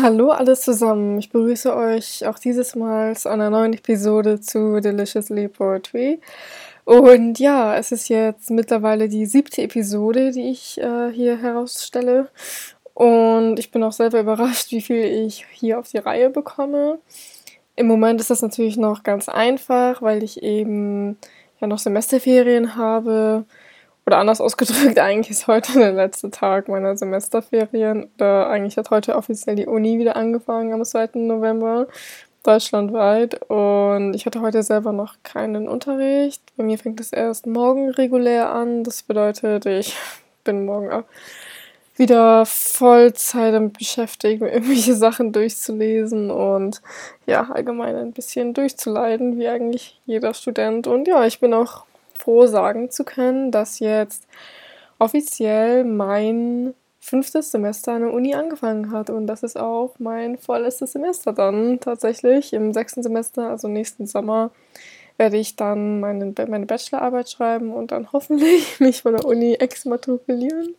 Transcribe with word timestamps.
Hallo 0.00 0.30
alles 0.30 0.60
zusammen. 0.60 1.18
Ich 1.18 1.30
begrüße 1.30 1.74
euch 1.74 2.24
auch 2.26 2.38
dieses 2.38 2.76
Mal 2.76 3.16
zu 3.16 3.30
einer 3.30 3.50
neuen 3.50 3.72
Episode 3.72 4.40
zu 4.40 4.80
Deliciously 4.80 5.48
Poetry. 5.48 6.20
Und 6.84 7.38
ja, 7.40 7.76
es 7.76 7.90
ist 7.90 8.08
jetzt 8.08 8.50
mittlerweile 8.50 9.08
die 9.08 9.26
siebte 9.26 9.62
Episode, 9.62 10.30
die 10.30 10.50
ich 10.50 10.78
äh, 10.78 11.10
hier 11.10 11.38
herausstelle. 11.38 12.28
Und 12.94 13.58
ich 13.58 13.72
bin 13.72 13.82
auch 13.82 13.92
selber 13.92 14.20
überrascht, 14.22 14.70
wie 14.70 14.82
viel 14.82 15.04
ich 15.04 15.46
hier 15.50 15.80
auf 15.80 15.88
die 15.88 15.98
Reihe 15.98 16.30
bekomme. 16.30 17.00
Im 17.74 17.88
Moment 17.88 18.20
ist 18.20 18.30
das 18.30 18.42
natürlich 18.42 18.76
noch 18.76 19.02
ganz 19.02 19.28
einfach, 19.28 20.00
weil 20.00 20.22
ich 20.22 20.42
eben 20.42 21.16
ja 21.60 21.66
noch 21.66 21.78
Semesterferien 21.78 22.76
habe 22.76 23.46
oder 24.08 24.18
anders 24.18 24.40
ausgedrückt, 24.40 24.98
eigentlich 24.98 25.30
ist 25.30 25.46
heute 25.48 25.74
der 25.74 25.92
letzte 25.92 26.30
Tag 26.30 26.68
meiner 26.68 26.96
Semesterferien. 26.96 28.08
Oder 28.16 28.48
eigentlich 28.48 28.78
hat 28.78 28.90
heute 28.90 29.14
offiziell 29.16 29.54
die 29.54 29.66
Uni 29.66 29.98
wieder 29.98 30.16
angefangen 30.16 30.72
am 30.72 30.82
2. 30.82 31.10
November, 31.16 31.86
deutschlandweit. 32.42 33.42
Und 33.50 34.14
ich 34.14 34.24
hatte 34.24 34.40
heute 34.40 34.62
selber 34.62 34.92
noch 34.92 35.16
keinen 35.24 35.68
Unterricht. 35.68 36.40
Bei 36.56 36.64
mir 36.64 36.78
fängt 36.78 37.00
es 37.00 37.12
erst 37.12 37.46
morgen 37.46 37.90
regulär 37.90 38.50
an. 38.50 38.82
Das 38.82 39.02
bedeutet, 39.02 39.66
ich 39.66 39.94
bin 40.42 40.64
morgen 40.64 41.04
wieder 41.96 42.46
Vollzeit 42.46 43.52
damit 43.52 43.76
beschäftigt, 43.76 44.40
mir 44.40 44.52
irgendwelche 44.52 44.94
Sachen 44.94 45.32
durchzulesen 45.32 46.30
und 46.30 46.80
ja, 47.26 47.50
allgemein 47.50 47.94
ein 47.94 48.12
bisschen 48.12 48.54
durchzuleiden, 48.54 49.38
wie 49.38 49.48
eigentlich 49.48 50.00
jeder 50.06 50.32
Student. 50.32 50.86
Und 50.86 51.06
ja, 51.08 51.26
ich 51.26 51.40
bin 51.40 51.52
auch 51.52 51.84
froh 52.18 52.46
sagen 52.46 52.90
zu 52.90 53.04
können, 53.04 53.50
dass 53.50 53.78
jetzt 53.78 54.26
offiziell 54.98 55.84
mein 55.84 56.74
fünftes 57.00 57.50
Semester 57.50 57.92
an 57.92 58.02
der 58.02 58.12
Uni 58.12 58.34
angefangen 58.34 58.90
hat 58.90 59.08
und 59.08 59.26
das 59.26 59.42
ist 59.42 59.58
auch 59.58 59.94
mein 59.98 60.36
vorletztes 60.36 60.92
Semester 60.92 61.32
dann 61.32 61.80
tatsächlich. 61.80 62.52
Im 62.52 62.72
sechsten 62.72 63.02
Semester, 63.02 63.48
also 63.48 63.68
nächsten 63.68 64.06
Sommer, 64.06 64.50
werde 65.16 65.36
ich 65.36 65.56
dann 65.56 66.00
meine, 66.00 66.32
meine 66.48 66.66
Bachelorarbeit 66.66 67.30
schreiben 67.30 67.72
und 67.72 67.92
dann 67.92 68.12
hoffentlich 68.12 68.80
mich 68.80 69.02
von 69.02 69.16
der 69.16 69.24
Uni 69.24 69.54
exmatrikulieren, 69.54 70.74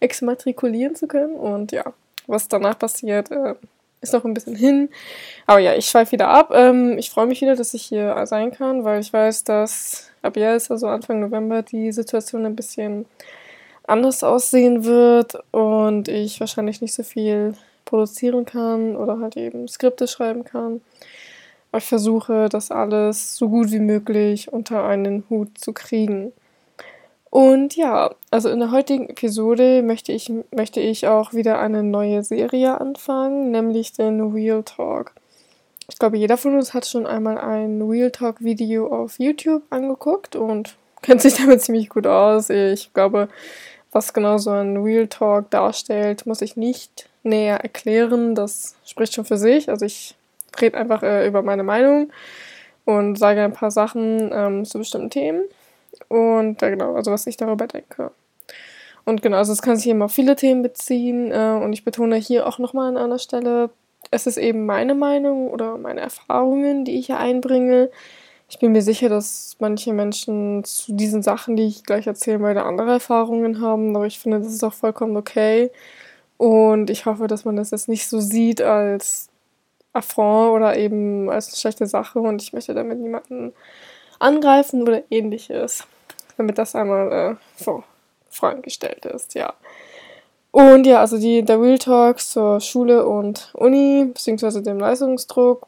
exmatrikulieren 0.00 0.94
zu 0.94 1.06
können. 1.06 1.34
Und 1.34 1.72
ja, 1.72 1.84
was 2.26 2.48
danach 2.48 2.78
passiert, 2.78 3.30
äh, 3.30 3.54
ist 4.00 4.12
noch 4.12 4.24
ein 4.24 4.34
bisschen 4.34 4.56
hin. 4.56 4.88
Aber 5.46 5.58
ja, 5.58 5.74
ich 5.74 5.86
schweife 5.86 6.12
wieder 6.12 6.28
ab. 6.28 6.52
Ähm, 6.54 6.96
ich 6.98 7.10
freue 7.10 7.26
mich 7.26 7.40
wieder, 7.40 7.56
dass 7.56 7.74
ich 7.74 7.82
hier 7.82 8.26
sein 8.26 8.50
kann, 8.50 8.84
weil 8.84 9.00
ich 9.00 9.12
weiß, 9.12 9.44
dass 9.44 10.10
ab 10.22 10.36
jetzt, 10.36 10.70
also 10.70 10.86
Anfang 10.88 11.20
November, 11.20 11.62
die 11.62 11.92
Situation 11.92 12.46
ein 12.46 12.56
bisschen 12.56 13.06
anders 13.86 14.22
aussehen 14.22 14.84
wird 14.84 15.34
und 15.50 16.08
ich 16.08 16.40
wahrscheinlich 16.40 16.80
nicht 16.80 16.94
so 16.94 17.02
viel 17.02 17.54
produzieren 17.84 18.44
kann 18.44 18.96
oder 18.96 19.18
halt 19.18 19.36
eben 19.36 19.66
Skripte 19.68 20.06
schreiben 20.06 20.44
kann. 20.44 20.80
Aber 21.72 21.78
ich 21.78 21.84
versuche, 21.84 22.48
das 22.48 22.70
alles 22.70 23.36
so 23.36 23.48
gut 23.48 23.70
wie 23.70 23.80
möglich 23.80 24.52
unter 24.52 24.84
einen 24.84 25.24
Hut 25.28 25.58
zu 25.58 25.72
kriegen. 25.72 26.32
Und 27.30 27.76
ja, 27.76 28.10
also 28.32 28.48
in 28.48 28.58
der 28.58 28.72
heutigen 28.72 29.08
Episode 29.08 29.82
möchte 29.82 30.10
ich, 30.10 30.32
möchte 30.54 30.80
ich 30.80 31.06
auch 31.06 31.32
wieder 31.32 31.60
eine 31.60 31.84
neue 31.84 32.24
Serie 32.24 32.80
anfangen, 32.80 33.52
nämlich 33.52 33.92
den 33.92 34.32
Real 34.32 34.64
Talk. 34.64 35.12
Ich 35.88 35.98
glaube, 35.98 36.18
jeder 36.18 36.36
von 36.36 36.56
uns 36.56 36.74
hat 36.74 36.86
schon 36.86 37.06
einmal 37.06 37.38
ein 37.38 37.80
Real 37.82 38.10
Talk 38.10 38.42
Video 38.42 38.88
auf 38.88 39.18
YouTube 39.18 39.62
angeguckt 39.70 40.34
und 40.34 40.76
kennt 41.02 41.22
sich 41.22 41.34
damit 41.34 41.62
ziemlich 41.62 41.88
gut 41.88 42.06
aus. 42.06 42.50
Ich 42.50 42.92
glaube, 42.94 43.28
was 43.92 44.12
genau 44.12 44.38
so 44.38 44.50
ein 44.50 44.76
Real 44.78 45.06
Talk 45.06 45.50
darstellt, 45.50 46.26
muss 46.26 46.42
ich 46.42 46.56
nicht 46.56 47.08
näher 47.22 47.58
erklären. 47.60 48.34
Das 48.34 48.74
spricht 48.84 49.14
schon 49.14 49.24
für 49.24 49.38
sich. 49.38 49.68
Also 49.68 49.86
ich 49.86 50.16
rede 50.60 50.76
einfach 50.76 51.02
äh, 51.02 51.26
über 51.26 51.42
meine 51.42 51.62
Meinung 51.62 52.12
und 52.84 53.16
sage 53.18 53.42
ein 53.42 53.52
paar 53.52 53.70
Sachen 53.70 54.30
ähm, 54.32 54.64
zu 54.64 54.78
bestimmten 54.78 55.10
Themen. 55.10 55.42
Und 56.08 56.60
ja, 56.62 56.70
genau, 56.70 56.94
also 56.94 57.10
was 57.10 57.26
ich 57.26 57.36
darüber 57.36 57.66
denke. 57.66 58.12
Und 59.04 59.22
genau, 59.22 59.38
also 59.38 59.52
es 59.52 59.62
kann 59.62 59.76
sich 59.76 59.88
eben 59.88 60.02
auf 60.02 60.12
viele 60.12 60.36
Themen 60.36 60.62
beziehen. 60.62 61.32
Äh, 61.32 61.60
und 61.62 61.72
ich 61.72 61.84
betone 61.84 62.16
hier 62.16 62.46
auch 62.46 62.58
nochmal 62.58 62.88
an 62.88 62.96
einer 62.96 63.18
Stelle, 63.18 63.70
es 64.10 64.26
ist 64.26 64.38
eben 64.38 64.66
meine 64.66 64.94
Meinung 64.94 65.50
oder 65.50 65.76
meine 65.78 66.00
Erfahrungen, 66.00 66.84
die 66.84 66.98
ich 66.98 67.06
hier 67.06 67.18
einbringe. 67.18 67.90
Ich 68.48 68.58
bin 68.58 68.72
mir 68.72 68.82
sicher, 68.82 69.08
dass 69.08 69.56
manche 69.60 69.92
Menschen 69.92 70.64
zu 70.64 70.92
diesen 70.92 71.22
Sachen, 71.22 71.54
die 71.56 71.66
ich 71.68 71.84
gleich 71.84 72.06
erzählen 72.06 72.42
werde, 72.42 72.64
andere 72.64 72.92
Erfahrungen 72.92 73.60
haben, 73.60 73.94
aber 73.94 74.06
ich 74.06 74.18
finde, 74.18 74.40
das 74.40 74.52
ist 74.52 74.64
auch 74.64 74.72
vollkommen 74.72 75.16
okay. 75.16 75.70
Und 76.36 76.90
ich 76.90 77.06
hoffe, 77.06 77.28
dass 77.28 77.44
man 77.44 77.56
das 77.56 77.70
jetzt 77.70 77.88
nicht 77.88 78.08
so 78.08 78.18
sieht 78.20 78.60
als 78.62 79.28
Affront 79.92 80.56
oder 80.56 80.76
eben 80.76 81.30
als 81.30 81.48
eine 81.48 81.56
schlechte 81.56 81.86
Sache 81.86 82.18
und 82.20 82.42
ich 82.42 82.52
möchte 82.52 82.74
damit 82.74 82.98
niemanden 82.98 83.52
angreifen 84.20 84.82
oder 84.82 85.02
ähnliches, 85.10 85.84
damit 86.36 86.58
das 86.58 86.76
einmal 86.76 87.12
äh, 87.12 87.62
vor 87.62 87.84
Fragen 88.30 88.62
gestellt 88.62 89.04
ist, 89.06 89.34
ja. 89.34 89.52
Und 90.52 90.86
ja, 90.86 91.00
also 91.00 91.18
die, 91.18 91.42
der 91.42 91.60
Real 91.60 91.78
Talk 91.78 92.18
zur 92.20 92.60
Schule 92.60 93.06
und 93.06 93.50
Uni, 93.54 94.06
beziehungsweise 94.06 94.62
dem 94.62 94.78
Leistungsdruck. 94.78 95.66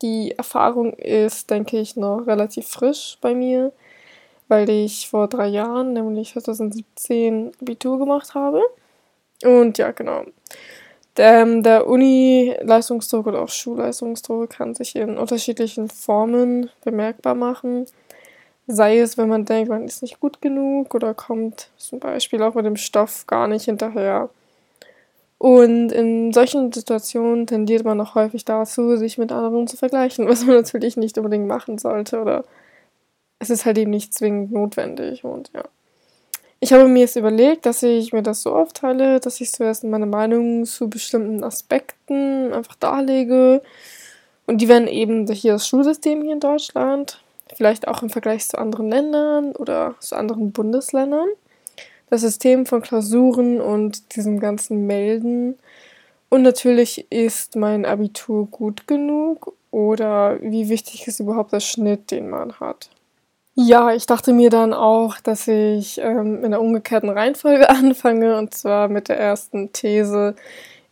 Die 0.00 0.32
Erfahrung 0.36 0.94
ist, 0.94 1.50
denke 1.50 1.78
ich, 1.78 1.96
noch 1.96 2.26
relativ 2.26 2.68
frisch 2.68 3.18
bei 3.20 3.34
mir, 3.34 3.72
weil 4.48 4.68
ich 4.68 5.08
vor 5.08 5.28
drei 5.28 5.48
Jahren, 5.48 5.92
nämlich 5.92 6.32
2017, 6.32 7.52
Abitur 7.60 7.98
gemacht 7.98 8.34
habe. 8.34 8.62
Und 9.44 9.78
ja, 9.78 9.90
genau. 9.92 10.24
Der, 11.16 11.44
der 11.60 11.86
Uni-Leistungsdruck 11.86 13.26
oder 13.26 13.42
auch 13.42 13.48
Schulleistungsdruck 13.48 14.50
kann 14.50 14.74
sich 14.74 14.96
in 14.96 15.18
unterschiedlichen 15.18 15.88
Formen 15.90 16.70
bemerkbar 16.84 17.34
machen. 17.34 17.86
Sei 18.66 18.98
es, 18.98 19.18
wenn 19.18 19.28
man 19.28 19.44
denkt, 19.44 19.68
man 19.68 19.84
ist 19.84 20.02
nicht 20.02 20.20
gut 20.20 20.40
genug 20.40 20.94
oder 20.94 21.12
kommt 21.14 21.68
zum 21.76 22.00
Beispiel 22.00 22.42
auch 22.42 22.54
mit 22.54 22.64
dem 22.64 22.76
Stoff 22.76 23.26
gar 23.26 23.46
nicht 23.48 23.64
hinterher. 23.66 24.30
Und 25.38 25.90
in 25.90 26.32
solchen 26.32 26.72
Situationen 26.72 27.48
tendiert 27.48 27.84
man 27.84 28.00
auch 28.00 28.14
häufig 28.14 28.44
dazu, 28.44 28.96
sich 28.96 29.18
mit 29.18 29.32
anderen 29.32 29.66
zu 29.66 29.76
vergleichen, 29.76 30.28
was 30.28 30.46
man 30.46 30.56
natürlich 30.56 30.96
nicht 30.96 31.18
unbedingt 31.18 31.48
machen 31.48 31.78
sollte 31.78 32.20
oder 32.20 32.44
es 33.40 33.50
ist 33.50 33.66
halt 33.66 33.76
eben 33.76 33.90
nicht 33.90 34.14
zwingend 34.14 34.52
notwendig 34.52 35.24
und 35.24 35.50
ja. 35.52 35.64
Ich 36.64 36.72
habe 36.72 36.86
mir 36.86 37.00
jetzt 37.00 37.16
überlegt, 37.16 37.66
dass 37.66 37.82
ich 37.82 38.12
mir 38.12 38.22
das 38.22 38.42
so 38.42 38.54
aufteile, 38.54 39.18
dass 39.18 39.40
ich 39.40 39.50
zuerst 39.50 39.82
meine 39.82 40.06
Meinung 40.06 40.64
zu 40.64 40.88
bestimmten 40.88 41.42
Aspekten 41.42 42.52
einfach 42.52 42.76
darlege. 42.76 43.62
Und 44.46 44.58
die 44.60 44.68
werden 44.68 44.86
eben 44.86 45.26
hier 45.32 45.54
das 45.54 45.66
Schulsystem 45.66 46.22
hier 46.22 46.34
in 46.34 46.38
Deutschland, 46.38 47.20
vielleicht 47.52 47.88
auch 47.88 48.04
im 48.04 48.10
Vergleich 48.10 48.46
zu 48.46 48.58
anderen 48.58 48.90
Ländern 48.90 49.56
oder 49.56 49.96
zu 49.98 50.14
anderen 50.14 50.52
Bundesländern. 50.52 51.26
Das 52.10 52.20
System 52.20 52.64
von 52.64 52.80
Klausuren 52.80 53.60
und 53.60 54.14
diesem 54.14 54.38
ganzen 54.38 54.86
Melden. 54.86 55.58
Und 56.28 56.42
natürlich 56.42 57.10
ist 57.10 57.56
mein 57.56 57.84
Abitur 57.84 58.46
gut 58.46 58.86
genug 58.86 59.52
oder 59.72 60.40
wie 60.40 60.68
wichtig 60.68 61.08
ist 61.08 61.18
überhaupt 61.18 61.52
der 61.52 61.58
Schnitt, 61.58 62.12
den 62.12 62.30
man 62.30 62.60
hat. 62.60 62.88
Ja, 63.54 63.92
ich 63.92 64.06
dachte 64.06 64.32
mir 64.32 64.48
dann 64.48 64.72
auch, 64.72 65.18
dass 65.20 65.46
ich 65.46 65.98
ähm, 65.98 66.42
in 66.42 66.52
der 66.52 66.60
umgekehrten 66.60 67.10
Reihenfolge 67.10 67.68
anfange 67.70 68.38
und 68.38 68.54
zwar 68.54 68.88
mit 68.88 69.08
der 69.08 69.18
ersten 69.18 69.72
These, 69.72 70.34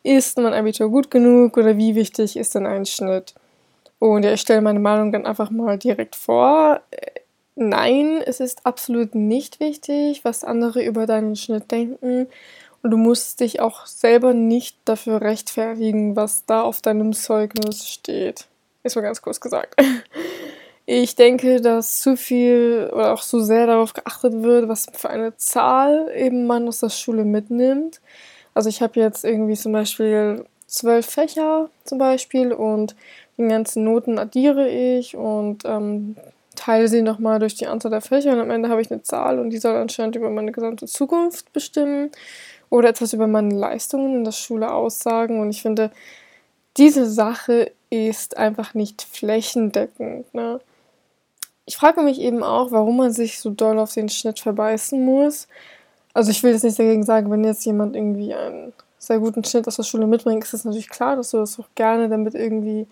ist 0.03 0.39
mein 0.39 0.55
Abitur 0.55 0.91
gut 0.91 1.11
genug 1.11 1.57
oder 1.57 1.77
wie 1.79 1.95
wichtig 1.95 2.37
ist 2.37 2.55
denn 2.55 2.67
ein 2.67 2.87
Schnitt? 2.87 3.35
Und 3.99 4.25
ja, 4.25 4.33
ich 4.33 4.41
stelle 4.43 4.63
meine 4.63 4.81
Meinung 4.81 5.13
dann 5.13 5.27
einfach 5.27 5.51
mal 5.51 5.79
direkt 5.79 6.17
vor. 6.17 6.81
Nein, 7.57 8.23
es 8.27 8.41
ist 8.41 8.67
absolut 8.67 9.15
nicht 9.15 9.61
wichtig, 9.61 10.25
was 10.25 10.45
andere 10.45 10.85
über 10.85 11.07
deinen 11.07 11.37
Schnitt 11.37 11.71
denken. 11.71 12.29
Und 12.83 12.91
du 12.93 12.97
musst 12.99 13.41
dich 13.41 13.61
auch 13.61 13.87
selber 13.87 14.35
nicht 14.35 14.79
dafür 14.87 15.21
rechtfertigen, 15.23 16.17
was 16.17 16.47
da 16.47 16.63
auf 16.63 16.83
deinem 16.83 17.13
Zeugnis 17.15 17.89
steht. 17.89 18.47
Ist 18.85 18.97
mal 18.97 19.03
ganz 19.03 19.23
kurz 19.23 19.41
gesagt. 19.41 19.77
Ich 20.93 21.15
denke, 21.15 21.61
dass 21.61 22.01
zu 22.01 22.17
viel 22.17 22.91
oder 22.93 23.13
auch 23.13 23.23
zu 23.23 23.39
sehr 23.39 23.69
darauf 23.69 23.93
geachtet 23.93 24.43
wird, 24.43 24.69
was 24.69 24.87
für 24.93 25.09
eine 25.09 25.37
Zahl 25.37 26.11
eben 26.17 26.49
man 26.49 26.67
aus 26.67 26.81
der 26.81 26.89
Schule 26.89 27.25
mitnimmt. 27.25 28.01
Also 28.55 28.69
ich 28.71 28.83
habe 28.83 28.99
jetzt 28.99 29.25
irgendwie 29.25 29.55
zum 29.55 29.71
Beispiel 29.71 30.45
zwölf 30.67 31.07
Fächer 31.07 31.71
zum 31.85 31.99
Beispiel 31.99 32.53
und 32.53 32.97
die 33.39 33.47
ganzen 33.47 33.85
Noten 33.85 34.19
addiere 34.19 34.69
ich 34.69 35.17
und 35.17 35.65
ähm, 35.65 36.17
teile 36.57 36.89
sie 36.89 37.03
nochmal 37.03 37.39
durch 37.39 37.55
die 37.55 37.69
Anzahl 37.69 37.93
der 37.93 38.01
Fächer 38.01 38.33
und 38.33 38.41
am 38.41 38.51
Ende 38.51 38.69
habe 38.69 38.83
ich 38.83 38.91
eine 38.91 39.05
Zahl 39.05 39.39
und 39.39 39.51
die 39.51 39.59
soll 39.59 39.77
anscheinend 39.77 40.17
über 40.17 40.29
meine 40.29 40.51
gesamte 40.51 40.87
Zukunft 40.87 41.53
bestimmen 41.53 42.11
oder 42.69 42.89
etwas 42.89 43.13
über 43.13 43.29
meine 43.29 43.55
Leistungen 43.55 44.17
in 44.17 44.25
der 44.25 44.33
Schule 44.33 44.73
aussagen. 44.73 45.39
Und 45.39 45.51
ich 45.51 45.63
finde, 45.63 45.93
diese 46.77 47.09
Sache 47.09 47.71
ist 47.91 48.37
einfach 48.37 48.75
nicht 48.75 49.03
flächendeckend. 49.03 50.35
Ne? 50.35 50.59
Ich 51.67 51.77
frage 51.77 52.03
mich 52.03 52.21
eben 52.21 52.43
auch, 52.43 52.73
warum 52.73 52.97
man 52.97 53.13
sich 53.13 53.39
so 53.41 53.51
doll 53.51 53.79
auf 53.79 53.95
den 53.95 54.09
Schnitt 54.09 54.41
verbeißen 54.41 55.05
muss. 55.05 55.47
Also 56.15 56.31
ich 56.31 56.43
will 56.43 56.53
jetzt 56.53 56.65
nicht 56.65 56.79
dagegen 56.79 57.05
sagen, 57.05 57.31
wenn 57.31 57.45
jetzt 57.45 57.65
jemand 57.65 57.95
irgendwie 57.95 58.35
ein 58.35 58.73
sehr 58.99 59.21
guten 59.21 59.45
Schnitt 59.45 59.69
aus 59.69 59.77
der 59.77 59.85
Schule 59.85 60.07
mitbringst, 60.07 60.53
ist 60.53 60.61
es 60.61 60.65
natürlich 60.65 60.89
klar, 60.89 61.17
dass 61.17 61.31
du 61.31 61.39
das 61.39 61.59
auch 61.61 61.69
gerne 61.75 62.09
damit 62.09 62.35
irgendwie 62.35 62.87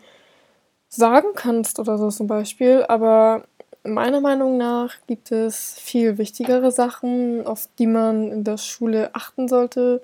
sagen 0.89 1.29
kannst 1.35 1.79
oder 1.81 1.99
so 1.99 2.11
zum 2.11 2.27
Beispiel. 2.29 2.85
Aber 2.89 3.43
meiner 3.85 4.21
Meinung 4.21 4.57
nach 4.57 4.95
gibt 5.07 5.33
es 5.33 5.79
viel 5.79 6.19
wichtigere 6.19 6.71
Sachen, 6.71 7.47
auf 7.47 7.69
die 7.79 7.87
man 7.87 8.31
in 8.31 8.45
der 8.45 8.59
Schule 8.59 9.11
achten 9.15 9.49
sollte 9.49 10.03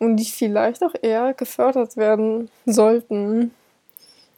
und 0.00 0.16
die 0.16 0.24
vielleicht 0.24 0.82
auch 0.82 0.94
eher 1.00 1.34
gefördert 1.34 1.96
werden 1.96 2.50
sollten. 2.66 3.52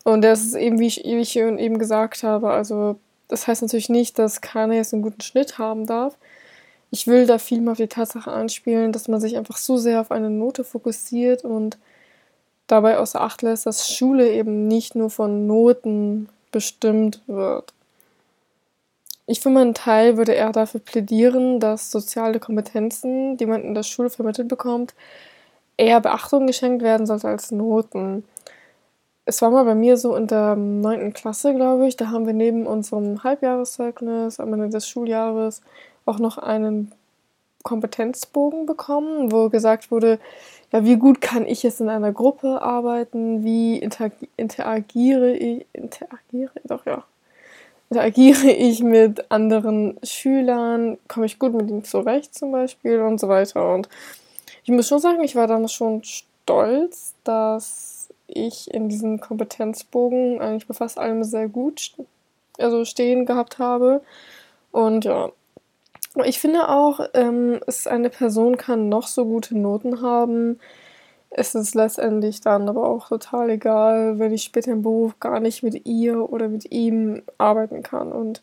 Und 0.05 0.23
das 0.23 0.43
ist 0.43 0.55
eben, 0.55 0.79
wie 0.79 0.87
ich 0.87 1.37
eben 1.37 1.79
gesagt 1.79 2.23
habe, 2.23 2.51
also 2.51 2.99
das 3.29 3.47
heißt 3.47 3.62
natürlich 3.62 3.88
nicht, 3.88 4.19
dass 4.19 4.41
keiner 4.41 4.75
jetzt 4.75 4.93
einen 4.93 5.03
guten 5.03 5.21
Schnitt 5.21 5.59
haben 5.59 5.87
darf. 5.87 6.17
Ich 6.91 7.06
will 7.06 7.26
da 7.26 7.38
viel 7.38 7.61
mehr 7.61 7.73
auf 7.73 7.79
die 7.79 7.88
Tatsache 7.88 8.31
anspielen, 8.31 8.93
dass 8.93 9.09
man 9.09 9.21
sich 9.21 9.37
einfach 9.37 9.56
so 9.56 9.76
sehr 9.76 10.00
auf 10.00 10.11
eine 10.11 10.31
Note 10.31 10.65
fokussiert 10.65 11.44
und 11.44 11.79
dabei 12.67 12.99
außer 12.99 13.21
Acht 13.21 13.43
lässt, 13.43 13.67
dass 13.67 13.91
Schule 13.91 14.31
eben 14.31 14.69
nicht 14.69 14.94
nur 14.94 15.11
von 15.11 15.47
Noten 15.47 16.29
bestimmt 16.53 17.21
wird. 17.26 17.73
Ich 19.27 19.41
für 19.41 19.50
meinen 19.50 19.75
Teil 19.75 20.17
würde 20.17 20.32
eher 20.32 20.53
dafür 20.53 20.81
plädieren, 20.81 21.59
dass 21.59 21.91
soziale 21.91 22.38
Kompetenzen, 22.38 23.37
die 23.38 23.47
man 23.47 23.62
in 23.62 23.75
der 23.75 23.82
Schule 23.82 24.11
vermittelt 24.11 24.49
bekommt, 24.49 24.94
eher 25.77 26.00
Beachtung 26.00 26.47
geschenkt 26.47 26.82
werden 26.82 27.06
sollte 27.06 27.29
als 27.29 27.50
Noten. 27.50 28.25
Es 29.26 29.41
war 29.41 29.50
mal 29.50 29.65
bei 29.65 29.75
mir 29.75 29.97
so 29.97 30.15
in 30.17 30.26
der 30.26 30.55
neunten 30.55 31.15
Klasse, 31.15 31.55
glaube 31.55 31.87
ich, 31.87 31.97
da 31.97 32.11
haben 32.11 32.26
wir 32.26 32.35
neben 32.35 32.67
unserem 32.67 33.25
Halbjahreszeugnis 33.25 34.38
am 34.38 34.53
Ende 34.53 34.69
des 34.69 34.87
Schuljahres 34.87 35.62
auch 36.05 36.19
noch 36.19 36.37
einen 36.37 36.93
Kompetenzbogen 37.62 38.67
bekommen, 38.67 39.32
wo 39.32 39.49
gesagt 39.49 39.91
wurde, 39.91 40.19
ja, 40.73 40.85
wie 40.85 40.97
gut 40.97 41.23
kann 41.23 41.47
ich 41.47 41.62
jetzt 41.62 41.81
in 41.81 41.88
einer 41.88 42.12
Gruppe 42.12 42.61
arbeiten, 42.61 43.43
wie 43.44 43.79
interagiere 43.79 45.32
ich, 45.32 45.67
interagiere, 45.73 46.53
doch 46.65 46.85
ja, 46.85 47.05
interagiere 47.88 48.50
ich 48.50 48.82
mit 48.82 49.31
anderen 49.31 49.97
Schülern, 50.03 50.99
komme 51.09 51.25
ich 51.25 51.38
gut 51.38 51.55
mit 51.55 51.70
ihnen 51.70 51.85
zurecht 51.85 52.35
zum 52.35 52.53
Beispiel 52.53 53.00
und 53.00 53.19
so 53.19 53.29
weiter. 53.29 53.73
Und 53.73 53.88
ich 54.65 54.70
muss 54.70 54.88
schon 54.88 54.99
sagen, 54.99 55.25
ich 55.25 55.35
war 55.35 55.47
damals 55.47 55.73
schon 55.73 56.03
stolz, 56.05 57.15
dass 57.25 57.94
ich 58.26 58.73
in 58.73 58.88
diesem 58.88 59.21
Kompetenzbogen 59.21 60.41
eigentlich 60.41 60.67
bei 60.67 60.75
fast 60.75 60.99
allem 60.99 61.25
sehr 61.25 61.49
gut 61.49 61.94
also 62.59 62.85
stehen 62.85 63.26
gehabt 63.26 63.59
habe. 63.59 64.03
Und 64.71 65.05
ja, 65.05 65.31
ich 66.25 66.38
finde 66.38 66.69
auch, 66.69 67.00
ähm, 67.15 67.61
es, 67.67 67.87
eine 67.87 68.11
Person 68.11 68.56
kann 68.56 68.88
noch 68.88 69.06
so 69.06 69.25
gute 69.25 69.56
Noten 69.56 70.00
haben. 70.00 70.61
Es 71.31 71.55
ist 71.55 71.75
letztendlich 71.75 72.41
dann 72.41 72.69
aber 72.69 72.88
auch 72.88 73.09
total 73.09 73.50
egal, 73.50 74.19
wenn 74.19 74.32
ich 74.32 74.44
später 74.44 74.70
im 74.70 74.82
Beruf 74.82 75.19
gar 75.19 75.41
nicht 75.41 75.65
mit 75.65 75.87
ihr 75.87 76.31
oder 76.31 76.49
mit 76.49 76.70
ihm 76.70 77.23
arbeiten 77.38 77.82
kann. 77.82 78.12
Und 78.12 78.43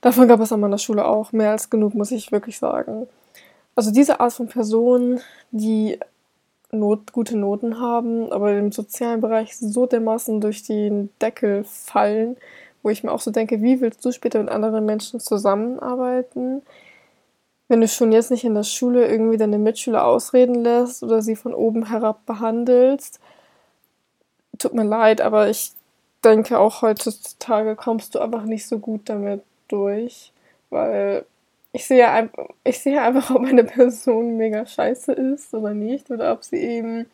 davon 0.00 0.28
gab 0.28 0.40
es 0.40 0.52
an 0.52 0.60
meiner 0.60 0.78
Schule 0.78 1.04
auch 1.04 1.32
mehr 1.32 1.50
als 1.50 1.70
genug, 1.70 1.94
muss 1.94 2.12
ich 2.12 2.30
wirklich 2.30 2.58
sagen. 2.58 3.08
Also 3.74 3.90
diese 3.90 4.20
Art 4.20 4.34
von 4.34 4.46
Personen, 4.46 5.20
die 5.50 5.98
Not, 6.74 7.12
gute 7.12 7.36
Noten 7.36 7.80
haben, 7.80 8.32
aber 8.32 8.56
im 8.56 8.72
sozialen 8.72 9.20
Bereich 9.20 9.56
so 9.58 9.86
dermaßen 9.86 10.40
durch 10.40 10.62
den 10.62 11.10
Deckel 11.20 11.64
fallen, 11.64 12.38
wo 12.82 12.88
ich 12.88 13.04
mir 13.04 13.12
auch 13.12 13.20
so 13.20 13.30
denke, 13.30 13.60
wie 13.60 13.80
willst 13.82 14.02
du 14.04 14.10
später 14.10 14.38
mit 14.38 14.48
anderen 14.48 14.86
Menschen 14.86 15.20
zusammenarbeiten, 15.20 16.62
wenn 17.68 17.80
du 17.82 17.88
schon 17.88 18.12
jetzt 18.12 18.30
nicht 18.30 18.44
in 18.44 18.54
der 18.54 18.64
Schule 18.64 19.06
irgendwie 19.06 19.36
deine 19.36 19.58
Mitschüler 19.58 20.06
ausreden 20.06 20.56
lässt 20.62 21.02
oder 21.02 21.22
sie 21.22 21.36
von 21.36 21.54
oben 21.54 21.86
herab 21.88 22.24
behandelst. 22.26 23.20
Tut 24.58 24.74
mir 24.74 24.84
leid, 24.84 25.20
aber 25.20 25.50
ich 25.50 25.72
denke 26.24 26.58
auch 26.58 26.82
heutzutage 26.82 27.76
kommst 27.76 28.14
du 28.14 28.20
einfach 28.20 28.44
nicht 28.44 28.66
so 28.66 28.78
gut 28.78 29.08
damit 29.10 29.42
durch, 29.68 30.32
weil 30.70 31.26
ich 31.72 31.86
sehe, 31.86 32.30
ich 32.64 32.78
sehe 32.78 33.00
einfach, 33.00 33.34
ob 33.34 33.44
eine 33.44 33.64
Person 33.64 34.36
mega 34.36 34.66
scheiße 34.66 35.12
ist 35.12 35.54
oder 35.54 35.74
nicht, 35.74 36.10
oder 36.10 36.32
ob 36.32 36.44
sie 36.44 36.56
eben 36.56 37.06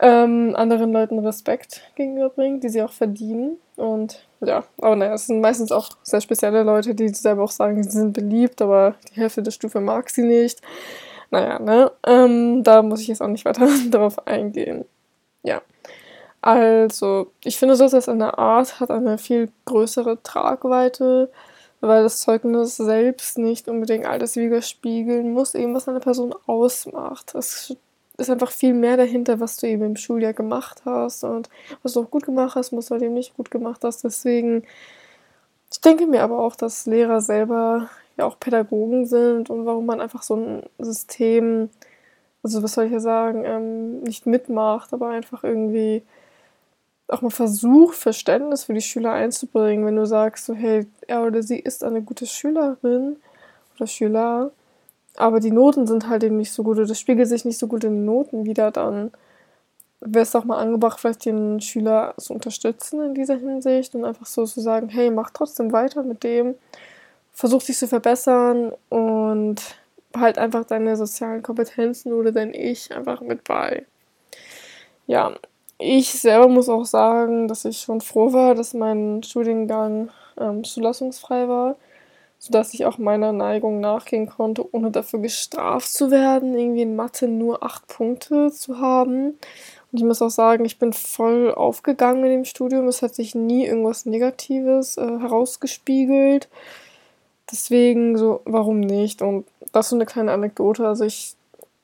ähm, 0.00 0.54
anderen 0.56 0.92
Leuten 0.92 1.20
Respekt 1.20 1.82
gegenüberbringt, 1.94 2.64
die 2.64 2.68
sie 2.68 2.82
auch 2.82 2.92
verdienen. 2.92 3.58
Und 3.76 4.26
ja, 4.40 4.64
aber 4.78 4.96
naja, 4.96 5.14
es 5.14 5.26
sind 5.26 5.40
meistens 5.40 5.72
auch 5.72 5.88
sehr 6.02 6.20
spezielle 6.20 6.62
Leute, 6.64 6.94
die 6.94 7.08
selber 7.08 7.44
auch 7.44 7.50
sagen, 7.50 7.82
sie 7.82 7.90
sind 7.90 8.12
beliebt, 8.12 8.60
aber 8.60 8.96
die 9.10 9.20
Hälfte 9.20 9.42
der 9.42 9.52
Stufe 9.52 9.80
mag 9.80 10.10
sie 10.10 10.24
nicht. 10.24 10.60
Naja, 11.30 11.58
ne? 11.58 11.92
Ähm, 12.06 12.62
da 12.64 12.82
muss 12.82 13.00
ich 13.00 13.08
jetzt 13.08 13.22
auch 13.22 13.28
nicht 13.28 13.44
weiter 13.44 13.68
darauf 13.90 14.26
eingehen. 14.26 14.84
Ja. 15.42 15.62
Also, 16.42 17.32
ich 17.42 17.56
finde, 17.56 17.76
so 17.76 17.84
etwas 17.84 18.08
eine 18.08 18.36
Art 18.36 18.80
hat 18.80 18.90
eine 18.90 19.16
viel 19.16 19.50
größere 19.64 20.22
Tragweite 20.22 21.30
weil 21.86 22.02
das 22.02 22.20
Zeugnis 22.20 22.76
selbst 22.76 23.38
nicht 23.38 23.68
unbedingt 23.68 24.06
alles 24.06 24.36
widerspiegeln 24.36 25.32
muss, 25.32 25.54
eben 25.54 25.74
was 25.74 25.88
eine 25.88 26.00
Person 26.00 26.34
ausmacht. 26.46 27.34
Es 27.34 27.76
ist 28.16 28.30
einfach 28.30 28.50
viel 28.50 28.74
mehr 28.74 28.96
dahinter, 28.96 29.40
was 29.40 29.56
du 29.56 29.66
eben 29.66 29.84
im 29.84 29.96
Schuljahr 29.96 30.32
gemacht 30.32 30.82
hast 30.84 31.24
und 31.24 31.48
was 31.82 31.94
du 31.94 32.02
auch 32.02 32.10
gut 32.10 32.24
gemacht 32.24 32.54
hast, 32.54 32.72
was 32.72 32.86
du 32.86 32.96
eben 32.96 33.14
nicht 33.14 33.36
gut 33.36 33.50
gemacht 33.50 33.82
hast. 33.84 34.04
Deswegen, 34.04 34.64
ich 35.70 35.80
denke 35.80 36.06
mir 36.06 36.22
aber 36.22 36.38
auch, 36.38 36.56
dass 36.56 36.86
Lehrer 36.86 37.20
selber 37.20 37.88
ja 38.16 38.24
auch 38.24 38.38
Pädagogen 38.38 39.06
sind 39.06 39.50
und 39.50 39.66
warum 39.66 39.86
man 39.86 40.00
einfach 40.00 40.22
so 40.22 40.36
ein 40.36 40.62
System, 40.78 41.70
also 42.42 42.62
was 42.62 42.74
soll 42.74 42.86
ich 42.86 42.92
ja 42.92 43.00
sagen, 43.00 43.44
ähm, 43.44 44.00
nicht 44.02 44.26
mitmacht, 44.26 44.92
aber 44.92 45.08
einfach 45.08 45.42
irgendwie 45.42 46.02
auch 47.08 47.22
mal 47.22 47.30
versucht, 47.30 47.96
Verständnis 47.96 48.64
für 48.64 48.74
die 48.74 48.80
Schüler 48.80 49.12
einzubringen, 49.12 49.84
wenn 49.86 49.96
du 49.96 50.06
sagst, 50.06 50.46
so, 50.46 50.54
hey, 50.54 50.86
er 51.06 51.24
oder 51.24 51.42
sie 51.42 51.58
ist 51.58 51.84
eine 51.84 52.02
gute 52.02 52.26
Schülerin 52.26 53.16
oder 53.76 53.86
Schüler, 53.86 54.50
aber 55.16 55.40
die 55.40 55.50
Noten 55.50 55.86
sind 55.86 56.08
halt 56.08 56.24
eben 56.24 56.38
nicht 56.38 56.52
so 56.52 56.62
gut 56.62 56.78
oder 56.78 56.86
das 56.86 56.98
spiegelt 56.98 57.28
sich 57.28 57.44
nicht 57.44 57.58
so 57.58 57.68
gut 57.68 57.84
in 57.84 57.94
den 57.94 58.04
Noten 58.04 58.46
wieder, 58.46 58.70
dann 58.70 59.12
wäre 60.00 60.22
es 60.22 60.34
auch 60.34 60.44
mal 60.44 60.58
angebracht, 60.58 61.00
vielleicht 61.00 61.24
den 61.24 61.60
Schüler 61.60 62.14
zu 62.18 62.34
unterstützen 62.34 63.02
in 63.02 63.14
dieser 63.14 63.36
Hinsicht 63.36 63.94
und 63.94 64.04
einfach 64.04 64.26
so 64.26 64.44
zu 64.44 64.60
sagen, 64.60 64.88
hey, 64.88 65.10
mach 65.10 65.30
trotzdem 65.30 65.72
weiter 65.72 66.02
mit 66.02 66.24
dem, 66.24 66.54
versuch 67.32 67.62
dich 67.62 67.78
zu 67.78 67.88
verbessern 67.88 68.72
und 68.88 69.56
halt 70.16 70.38
einfach 70.38 70.64
deine 70.64 70.96
sozialen 70.96 71.42
Kompetenzen 71.42 72.12
oder 72.12 72.32
dein 72.32 72.54
Ich 72.54 72.94
einfach 72.94 73.20
mit 73.20 73.44
bei. 73.44 73.84
Ja, 75.06 75.34
ich 75.78 76.12
selber 76.12 76.48
muss 76.48 76.68
auch 76.68 76.84
sagen, 76.84 77.48
dass 77.48 77.64
ich 77.64 77.78
schon 77.78 78.00
froh 78.00 78.32
war, 78.32 78.54
dass 78.54 78.74
mein 78.74 79.22
Studiengang 79.22 80.10
ähm, 80.38 80.64
zulassungsfrei 80.64 81.48
war, 81.48 81.76
sodass 82.38 82.74
ich 82.74 82.86
auch 82.86 82.98
meiner 82.98 83.32
Neigung 83.32 83.80
nachgehen 83.80 84.26
konnte, 84.26 84.64
ohne 84.74 84.90
dafür 84.90 85.20
gestraft 85.20 85.92
zu 85.92 86.10
werden, 86.10 86.56
irgendwie 86.56 86.82
in 86.82 86.96
Mathe 86.96 87.28
nur 87.28 87.62
acht 87.62 87.86
Punkte 87.86 88.50
zu 88.52 88.78
haben. 88.78 89.38
Und 89.94 89.98
ich 89.98 90.04
muss 90.04 90.22
auch 90.22 90.30
sagen, 90.30 90.64
ich 90.64 90.78
bin 90.78 90.92
voll 90.92 91.52
aufgegangen 91.54 92.24
in 92.24 92.30
dem 92.30 92.44
Studium. 92.44 92.88
Es 92.88 93.02
hat 93.02 93.14
sich 93.14 93.34
nie 93.34 93.66
irgendwas 93.66 94.06
Negatives 94.06 94.96
äh, 94.96 95.18
herausgespiegelt. 95.20 96.48
Deswegen 97.50 98.16
so, 98.16 98.40
warum 98.44 98.80
nicht? 98.80 99.22
Und 99.22 99.46
das 99.72 99.86
ist 99.86 99.90
so 99.90 99.96
eine 99.96 100.06
kleine 100.06 100.32
Anekdote. 100.32 100.86
Also 100.86 101.04
ich 101.04 101.36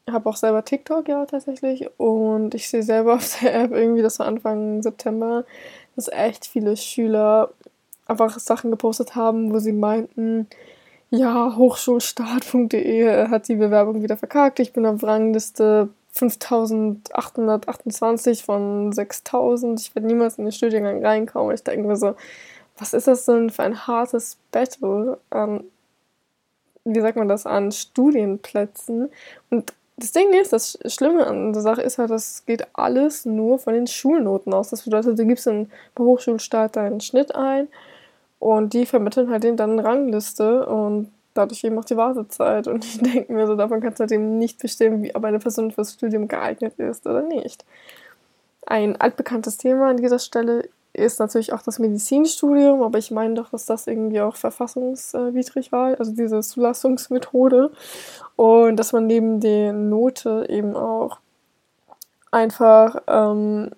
habe 0.09 0.29
auch 0.29 0.37
selber 0.37 0.65
TikTok, 0.65 1.09
ja, 1.09 1.27
tatsächlich. 1.27 1.89
Und 1.99 2.55
ich 2.55 2.69
sehe 2.69 2.83
selber 2.83 3.15
auf 3.15 3.39
der 3.41 3.55
App 3.55 3.73
irgendwie, 3.73 4.03
das 4.03 4.19
war 4.19 4.27
Anfang 4.27 4.83
September, 4.83 5.45
dass 5.97 6.09
echt 6.09 6.47
viele 6.47 6.77
Schüler 6.77 7.51
einfach 8.07 8.39
Sachen 8.39 8.71
gepostet 8.71 9.15
haben, 9.15 9.53
wo 9.53 9.59
sie 9.59 9.73
meinten, 9.73 10.49
ja, 11.11 11.57
hochschulstart.de 11.57 13.29
hat 13.29 13.49
die 13.49 13.57
Bewerbung 13.57 14.03
wieder 14.03 14.17
verkackt. 14.17 14.61
Ich 14.61 14.73
bin 14.73 14.87
auf 14.87 15.03
Rangliste 15.03 15.89
5828 16.13 18.45
von 18.45 18.93
6000. 18.93 19.81
Ich 19.81 19.95
werde 19.95 20.07
niemals 20.07 20.39
in 20.39 20.45
den 20.45 20.53
Studiengang 20.53 21.05
reinkommen. 21.05 21.55
Ich 21.55 21.65
denke 21.65 21.87
mir 21.87 21.97
so, 21.97 22.15
was 22.79 22.95
ist 22.95 23.07
das 23.07 23.27
denn 23.27 23.51
für 23.51 23.63
ein 23.63 23.87
hartes 23.87 24.39
Battle 24.53 25.19
an, 25.31 25.65
wie 26.85 27.01
sagt 27.01 27.17
man 27.17 27.29
das, 27.29 27.47
an 27.47 27.73
Studienplätzen? 27.73 29.11
Und 29.51 29.73
das 30.01 30.13
Ding 30.13 30.33
ist, 30.33 30.53
das 30.53 30.79
Schlimme 30.87 31.27
an 31.27 31.53
der 31.53 31.63
Sache 31.63 31.83
ist 31.83 31.99
halt, 31.99 32.11
das 32.11 32.45
geht 32.47 32.67
alles 32.73 33.25
nur 33.25 33.59
von 33.59 33.75
den 33.75 33.87
Schulnoten 33.87 34.53
aus. 34.53 34.71
Das 34.71 34.83
bedeutet, 34.83 35.19
du 35.19 35.27
gibst 35.27 35.47
in, 35.47 35.71
bei 35.95 36.05
Hochschulstart 36.05 36.77
deinen 36.77 37.01
Schnitt 37.01 37.35
ein 37.35 37.69
und 38.39 38.73
die 38.73 38.87
vermitteln 38.87 39.31
halt 39.31 39.45
eben 39.45 39.57
dann 39.57 39.73
eine 39.73 39.85
Rangliste 39.85 40.67
und 40.67 41.13
dadurch 41.35 41.63
eben 41.65 41.79
auch 41.79 41.85
die 41.85 41.97
Wartezeit. 41.97 42.67
Und 42.67 42.85
ich 42.87 42.99
denke 42.99 43.33
mir 43.33 43.47
so, 43.47 43.55
davon 43.55 43.81
kannst 43.81 44.01
du 44.01 44.03
halt 44.03 44.13
eben 44.13 44.39
nicht 44.39 44.59
bestimmen, 44.59 45.03
wie, 45.03 45.15
ob 45.15 45.25
eine 45.25 45.39
Person 45.39 45.71
fürs 45.71 45.93
Studium 45.93 46.29
geeignet 46.29 46.79
ist 46.79 47.07
oder 47.07 47.23
nicht. 47.23 47.65
Ein 48.67 49.01
altbekanntes 49.01 49.57
Thema 49.57 49.91
an 49.91 49.97
dieser 49.97 50.19
Stelle 50.19 50.69
ist 51.01 51.21
natürlich 51.21 51.53
auch 51.53 51.63
das 51.63 51.79
Medizinstudium, 51.79 52.83
aber 52.83 52.99
ich 52.99 53.11
meine 53.11 53.35
doch, 53.35 53.51
dass 53.51 53.67
das 53.67 53.87
irgendwie 53.87 54.21
auch 54.21 54.37
verfassungswidrig 54.37 55.73
war, 55.73 55.99
also 55.99 56.13
diese 56.13 56.41
Zulassungsmethode. 56.41 57.71
Und 58.37 58.77
dass 58.77 58.93
man 58.93 59.07
neben 59.07 59.41
der 59.41 59.73
Note 59.73 60.47
eben 60.49 60.77
auch 60.77 61.19
einfach 62.31 63.03
ähm, 63.07 63.71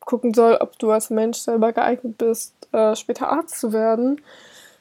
gucken 0.00 0.34
soll, 0.34 0.56
ob 0.60 0.78
du 0.78 0.90
als 0.90 1.10
Mensch 1.10 1.38
selber 1.38 1.72
geeignet 1.72 2.18
bist, 2.18 2.54
äh, 2.72 2.94
später 2.94 3.28
Arzt 3.28 3.58
zu 3.58 3.72
werden. 3.72 4.20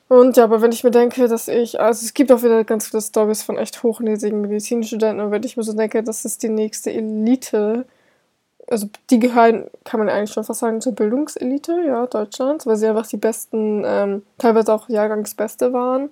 Und 0.10 0.38
ja, 0.38 0.43
aber 0.43 0.62
wenn 0.62 0.72
ich 0.72 0.84
mir 0.84 0.91
denke, 0.91 1.27
dass 1.27 1.48
ich, 1.48 1.79
also 1.79 2.05
es 2.05 2.13
gibt 2.13 2.32
auch 2.32 2.43
wieder 2.43 2.63
ganz 2.63 2.88
viele 2.88 3.01
Stories 3.01 3.41
von 3.41 3.58
echt 3.58 3.82
hochnäsigen 3.84 4.41
Medizinstudenten, 4.41 5.25
und 5.25 5.32
wenn 5.32 5.43
ich 5.43 5.58
mir 5.58 5.63
so 5.63 5.74
denke, 5.74 6.03
das 6.03 6.25
ist 6.25 6.43
die 6.43 6.50
nächste 6.50 6.91
Elite, 6.91 7.86
also 8.74 8.89
die 9.12 9.20
gehören, 9.20 9.65
kann 9.84 10.00
man 10.00 10.10
eigentlich 10.10 10.32
schon 10.32 10.44
fast 10.44 10.62
sagen, 10.62 10.82
zur 10.82 10.94
Bildungselite, 10.94 11.84
ja, 11.86 12.08
Deutschlands, 12.08 12.65
weil 12.65 12.75
sie 12.75 12.88
einfach 12.88 13.06
die 13.06 13.18
besten, 13.18 13.84
ähm, 13.86 14.24
teilweise 14.39 14.74
auch 14.74 14.89
Jahrgangsbeste 14.89 15.74
waren 15.74 16.10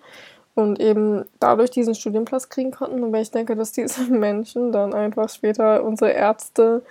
und 0.53 0.80
eben 0.80 1.25
dadurch 1.39 1.72
diesen 1.72 1.96
Studienplatz 1.96 2.50
kriegen 2.50 2.70
konnten. 2.70 3.03
Und 3.03 3.12
wenn 3.12 3.24
ich 3.24 3.32
denke, 3.32 3.56
dass 3.56 3.72
diese 3.72 4.03
Menschen 4.12 4.72
dann 4.72 4.94
einfach 4.94 5.27
später 5.30 5.84
unsere 5.84 6.12
Ärzte 6.12 6.84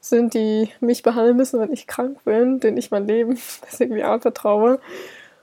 sind, 0.00 0.34
die 0.34 0.70
mich 0.80 1.04
behandeln 1.04 1.36
müssen, 1.36 1.60
wenn 1.60 1.72
ich 1.72 1.86
krank 1.86 2.18
bin, 2.24 2.58
denen 2.58 2.76
ich 2.76 2.90
mein 2.90 3.06
Leben 3.06 3.38
irgendwie 3.78 4.02
anvertraue. 4.02 4.80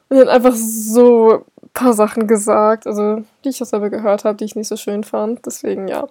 Und 0.09 0.17
dann 0.17 0.27
einfach 0.27 0.55
so 0.55 1.45
ein 1.63 1.69
paar 1.73 1.93
Sachen 1.93 2.27
gesagt, 2.27 2.85
also 2.85 3.23
die 3.45 3.49
ich 3.49 3.61
auch 3.61 3.67
selber 3.67 3.89
gehört 3.89 4.25
habe, 4.25 4.35
die 4.35 4.45
ich 4.45 4.57
nicht 4.57 4.67
so 4.67 4.75
schön 4.75 5.05
fand. 5.05 5.45
Deswegen 5.45 5.87
ja. 5.87 6.09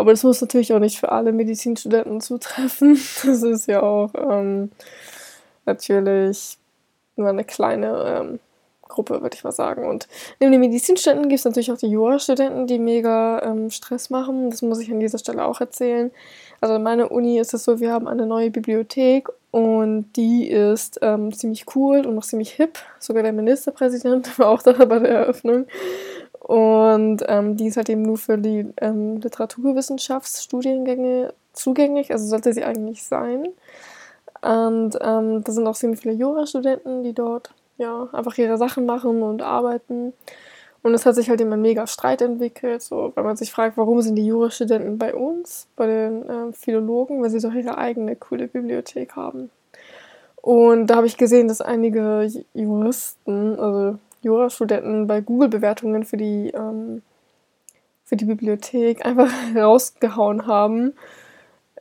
Aber 0.00 0.12
das 0.12 0.24
muss 0.24 0.40
natürlich 0.40 0.72
auch 0.72 0.78
nicht 0.78 0.98
für 0.98 1.12
alle 1.12 1.30
Medizinstudenten 1.30 2.22
zutreffen. 2.22 2.98
Das 3.22 3.42
ist 3.42 3.66
ja 3.66 3.82
auch 3.82 4.10
ähm, 4.14 4.70
natürlich 5.66 6.56
nur 7.16 7.28
eine 7.28 7.44
kleine 7.44 8.18
ähm, 8.18 8.40
Gruppe, 8.88 9.20
würde 9.20 9.36
ich 9.36 9.44
mal 9.44 9.52
sagen. 9.52 9.86
Und 9.86 10.08
neben 10.40 10.52
den 10.52 10.60
Medizinstudenten 10.62 11.28
gibt 11.28 11.40
es 11.40 11.44
natürlich 11.44 11.70
auch 11.70 11.76
die 11.76 11.90
Jurastudenten, 11.90 12.66
die 12.66 12.78
mega 12.78 13.42
ähm, 13.42 13.70
Stress 13.70 14.08
machen. 14.08 14.48
Das 14.48 14.62
muss 14.62 14.80
ich 14.80 14.90
an 14.90 15.00
dieser 15.00 15.18
Stelle 15.18 15.44
auch 15.44 15.60
erzählen. 15.60 16.10
Also 16.62 16.76
an 16.76 16.82
meiner 16.82 17.12
Uni 17.12 17.38
ist 17.38 17.52
es 17.52 17.64
so, 17.64 17.78
wir 17.78 17.92
haben 17.92 18.08
eine 18.08 18.24
neue 18.24 18.50
Bibliothek 18.50 19.28
und 19.50 20.10
die 20.16 20.48
ist 20.48 20.98
ähm, 21.02 21.30
ziemlich 21.34 21.66
cool 21.76 22.06
und 22.06 22.14
noch 22.14 22.24
ziemlich 22.24 22.52
hip. 22.52 22.78
Sogar 22.98 23.22
der 23.22 23.34
Ministerpräsident 23.34 24.38
war 24.38 24.48
auch 24.48 24.62
da 24.62 24.72
bei 24.72 24.98
der 24.98 25.10
Eröffnung. 25.10 25.66
Und 26.50 27.18
ähm, 27.28 27.56
die 27.56 27.68
ist 27.68 27.76
halt 27.76 27.88
eben 27.90 28.02
nur 28.02 28.18
für 28.18 28.36
die 28.36 28.66
ähm, 28.80 29.20
Literaturwissenschaftsstudiengänge 29.20 31.32
zugänglich, 31.52 32.10
also 32.10 32.26
sollte 32.26 32.52
sie 32.52 32.64
eigentlich 32.64 33.04
sein. 33.04 33.46
Und 34.42 34.98
ähm, 35.00 35.44
da 35.44 35.52
sind 35.52 35.68
auch 35.68 35.76
ziemlich 35.76 36.00
viele 36.00 36.14
Jurastudenten, 36.14 37.04
die 37.04 37.12
dort 37.12 37.54
ja, 37.78 38.08
einfach 38.10 38.36
ihre 38.36 38.58
Sachen 38.58 38.84
machen 38.84 39.22
und 39.22 39.42
arbeiten. 39.42 40.12
Und 40.82 40.92
es 40.92 41.06
hat 41.06 41.14
sich 41.14 41.30
halt 41.30 41.40
immer 41.40 41.54
ein 41.54 41.62
mega 41.62 41.86
Streit 41.86 42.20
entwickelt, 42.20 42.82
so, 42.82 43.12
weil 43.14 43.22
man 43.22 43.36
sich 43.36 43.52
fragt, 43.52 43.76
warum 43.76 44.02
sind 44.02 44.16
die 44.16 44.26
Jurastudenten 44.26 44.98
bei 44.98 45.14
uns, 45.14 45.68
bei 45.76 45.86
den 45.86 46.28
äh, 46.28 46.52
Philologen, 46.52 47.22
weil 47.22 47.30
sie 47.30 47.38
doch 47.38 47.54
ihre 47.54 47.78
eigene 47.78 48.16
coole 48.16 48.48
Bibliothek 48.48 49.14
haben. 49.14 49.50
Und 50.42 50.88
da 50.88 50.96
habe 50.96 51.06
ich 51.06 51.16
gesehen, 51.16 51.46
dass 51.46 51.60
einige 51.60 52.28
Juristen, 52.54 53.56
also 53.56 54.00
Jurastudenten 54.22 55.06
bei 55.06 55.20
Google-Bewertungen 55.20 56.04
für 56.04 56.16
die 56.16 56.50
ähm, 56.50 57.02
für 58.10 58.16
die 58.16 58.24
Bibliothek 58.24 59.06
einfach 59.06 59.30
rausgehauen 59.56 60.46
haben, 60.46 60.94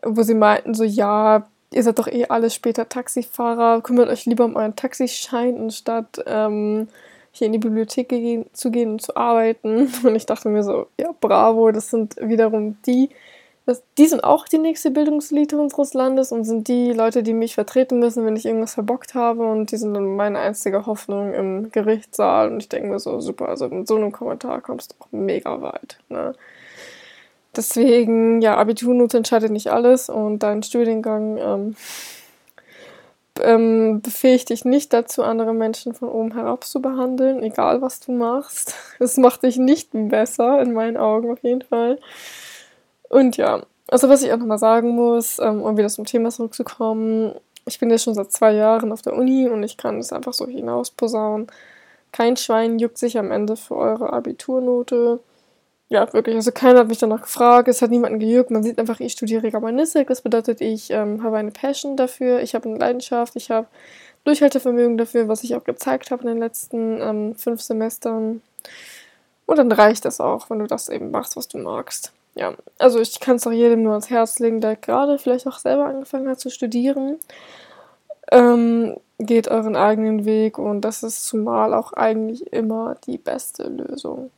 wo 0.04 0.22
sie 0.22 0.36
meinten 0.36 0.76
so, 0.76 0.84
ja, 0.84 1.48
ihr 1.74 1.84
seid 1.84 1.98
doch 1.98 2.08
eh 2.08 2.26
alle 2.30 2.52
später 2.52 2.88
Taxifahrer, 2.88 3.82
kümmert 3.82 4.10
euch 4.10 4.26
lieber 4.28 4.46
um 4.46 4.56
euren 4.56 4.76
Taxischein, 4.76 5.60
anstatt 5.60 6.24
ähm, 6.28 6.88
hier 7.32 7.48
in 7.48 7.54
die 7.54 7.60
Bibliothek 7.60 8.10
zu 8.54 8.70
gehen 8.70 8.92
und 8.92 9.02
zu 9.02 9.16
arbeiten. 9.16 9.92
Und 10.04 10.16
ich 10.16 10.28
dachte 10.28 10.50
mir 10.50 10.64
so, 10.64 10.88
ja, 11.00 11.10
bravo, 11.20 11.72
das 11.72 11.90
sind 11.90 12.16
wiederum 12.22 12.78
die, 12.86 13.10
das, 13.70 13.84
die 14.00 14.08
sind 14.08 14.24
auch 14.24 14.48
die 14.48 14.58
nächste 14.58 14.90
Bildungselite 14.90 15.56
unseres 15.56 15.94
Landes 15.94 16.32
und 16.32 16.44
sind 16.44 16.68
die 16.68 16.92
Leute, 16.92 17.22
die 17.22 17.34
mich 17.34 17.54
vertreten 17.54 18.00
müssen, 18.00 18.26
wenn 18.26 18.36
ich 18.36 18.48
irgendwas 18.48 18.74
verbockt 18.74 19.14
habe. 19.14 19.46
Und 19.46 19.72
die 19.72 19.78
sind 19.78 19.94
dann 19.94 20.16
meine 20.16 20.40
einzige 20.40 20.88
Hoffnung 20.88 21.36
im 21.36 21.72
Gerichtssaal. 21.72 22.52
Und 22.52 22.64
ich 22.64 22.70
denke 22.70 22.90
mir 22.90 22.98
so, 22.98 23.20
super, 23.20 23.48
also 23.48 23.70
mit 23.70 23.88
so 23.88 23.96
einem 23.96 24.12
Kommentar 24.12 24.62
kommst 24.62 24.94
du 24.94 24.96
auch 25.04 25.12
mega 25.12 25.62
weit. 25.62 26.00
Ne? 26.10 26.34
Deswegen, 27.56 28.42
ja, 28.42 28.58
Abiturnote 28.58 29.18
entscheidet 29.18 29.52
nicht 29.52 29.68
alles 29.72 30.10
und 30.10 30.40
dein 30.40 30.64
Studiengang 30.64 31.38
ähm, 31.38 31.76
ähm, 33.40 34.02
befähigt 34.02 34.50
dich 34.50 34.66
nicht 34.66 34.94
dazu, 34.94 35.22
andere 35.22 35.54
Menschen 35.54 35.94
von 35.94 36.10
oben 36.10 36.34
herab 36.34 36.64
zu 36.64 36.82
behandeln, 36.82 37.44
egal 37.44 37.84
was 37.84 38.00
du 38.00 38.14
machst. 38.14 38.74
Es 39.00 39.18
macht 39.18 39.44
dich 39.44 39.58
nicht 39.58 39.90
besser, 39.94 40.60
in 40.60 40.74
meinen 40.74 40.98
Augen 40.98 41.32
auf 41.32 41.44
jeden 41.44 41.62
Fall. 41.62 42.00
Und 43.10 43.38
ja, 43.38 43.62
also 43.88 44.10
was 44.10 44.24
ich 44.24 44.32
auch 44.32 44.38
nochmal 44.38 44.60
sagen 44.60 44.90
muss, 44.96 45.40
ähm, 45.40 45.62
um 45.62 45.78
wieder 45.78 45.90
zum 45.90 46.06
Thema 46.06 46.30
zurückzukommen, 46.30 47.34
ich 47.66 47.80
bin 47.80 47.90
jetzt 47.90 48.04
schon 48.04 48.16
seit 48.16 48.32
zwei 48.32 48.54
Jahren 48.54 48.92
auf 48.92 49.02
der 49.02 49.14
Uni 49.14 49.48
und 49.50 49.64
ich 49.64 49.78
kann 49.78 50.00
es 50.00 50.14
einfach 50.14 50.34
so 50.34 50.48
hinausposaunen. 50.48 51.48
Kein 52.12 52.38
Schwein 52.38 52.80
juckt 52.80 52.98
sich 52.98 53.18
am 53.18 53.32
Ende 53.32 53.56
für 53.56 53.76
eure 53.76 54.14
Abiturnote 54.14 55.20
ja, 55.90 56.12
wirklich. 56.14 56.36
Also 56.36 56.52
keiner 56.52 56.82
hat 56.82 56.88
mich 56.88 57.00
danach 57.00 57.24
gefragt, 57.24 57.68
es 57.68 57.82
hat 57.82 57.90
niemanden 57.90 58.20
gejuckt. 58.20 58.52
Man 58.52 58.62
sieht 58.64 58.78
einfach, 58.78 59.00
ich 59.00 59.14
studiere 59.14 59.50
Germanistik. 59.50 60.08
Das 60.08 60.22
bedeutet, 60.22 60.62
ich 60.62 60.92
ähm, 60.92 61.24
habe 61.24 61.38
eine 61.38 61.52
Passion 61.52 61.98
dafür, 61.98 62.42
ich 62.42 62.54
habe 62.54 62.70
eine 62.70 62.78
Leidenschaft, 62.78 63.36
ich 63.36 63.50
habe 63.50 63.68
Durchhaltevermögen 64.24 64.98
dafür, 64.98 65.28
was 65.28 65.44
ich 65.44 65.56
auch 65.56 65.64
gezeigt 65.64 66.12
habe 66.12 66.22
in 66.24 66.28
den 66.30 66.38
letzten 66.38 67.02
ähm, 67.02 67.36
fünf 67.36 67.62
Semestern. 67.62 68.44
Und 69.48 69.58
dann 69.58 69.72
reicht 69.72 70.06
das 70.06 70.20
auch, 70.20 70.50
wenn 70.52 70.60
du 70.60 70.68
das 70.68 70.90
eben 70.90 71.10
machst, 71.10 71.36
was 71.36 71.48
du 71.48 71.58
magst. 71.58 72.14
Ja, 72.36 72.54
also 72.78 73.00
ich 73.00 73.20
kann 73.20 73.38
es 73.38 73.48
auch 73.48 73.52
jedem 73.52 73.84
nur 73.84 73.94
ans 73.94 74.10
Herz 74.10 74.40
legen, 74.40 74.62
der 74.62 74.76
gerade 74.76 75.18
vielleicht 75.18 75.48
auch 75.48 75.60
selber 75.60 75.86
angefangen 75.86 76.30
hat 76.30 76.40
zu 76.40 76.50
studieren. 76.50 77.18
Ähm, 78.32 78.98
geht 79.18 79.48
euren 79.50 79.76
eigenen 79.76 80.26
Weg 80.26 80.58
und 80.58 80.82
das 80.82 81.04
ist 81.04 81.26
zumal 81.26 81.74
auch 81.74 81.94
eigentlich 81.94 82.54
immer 82.54 82.96
die 83.06 83.18
beste 83.18 83.68
Lösung. 83.68 84.32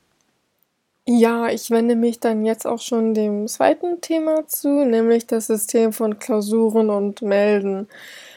Ja, 1.07 1.49
ich 1.49 1.71
wende 1.71 1.95
mich 1.95 2.19
dann 2.19 2.45
jetzt 2.45 2.65
auch 2.67 2.79
schon 2.79 3.13
dem 3.13 3.47
zweiten 3.47 4.01
Thema 4.01 4.47
zu, 4.47 4.85
nämlich 4.85 5.25
das 5.27 5.47
System 5.47 5.93
von 5.93 6.19
Klausuren 6.19 6.89
und 6.91 7.21
Melden. 7.23 7.87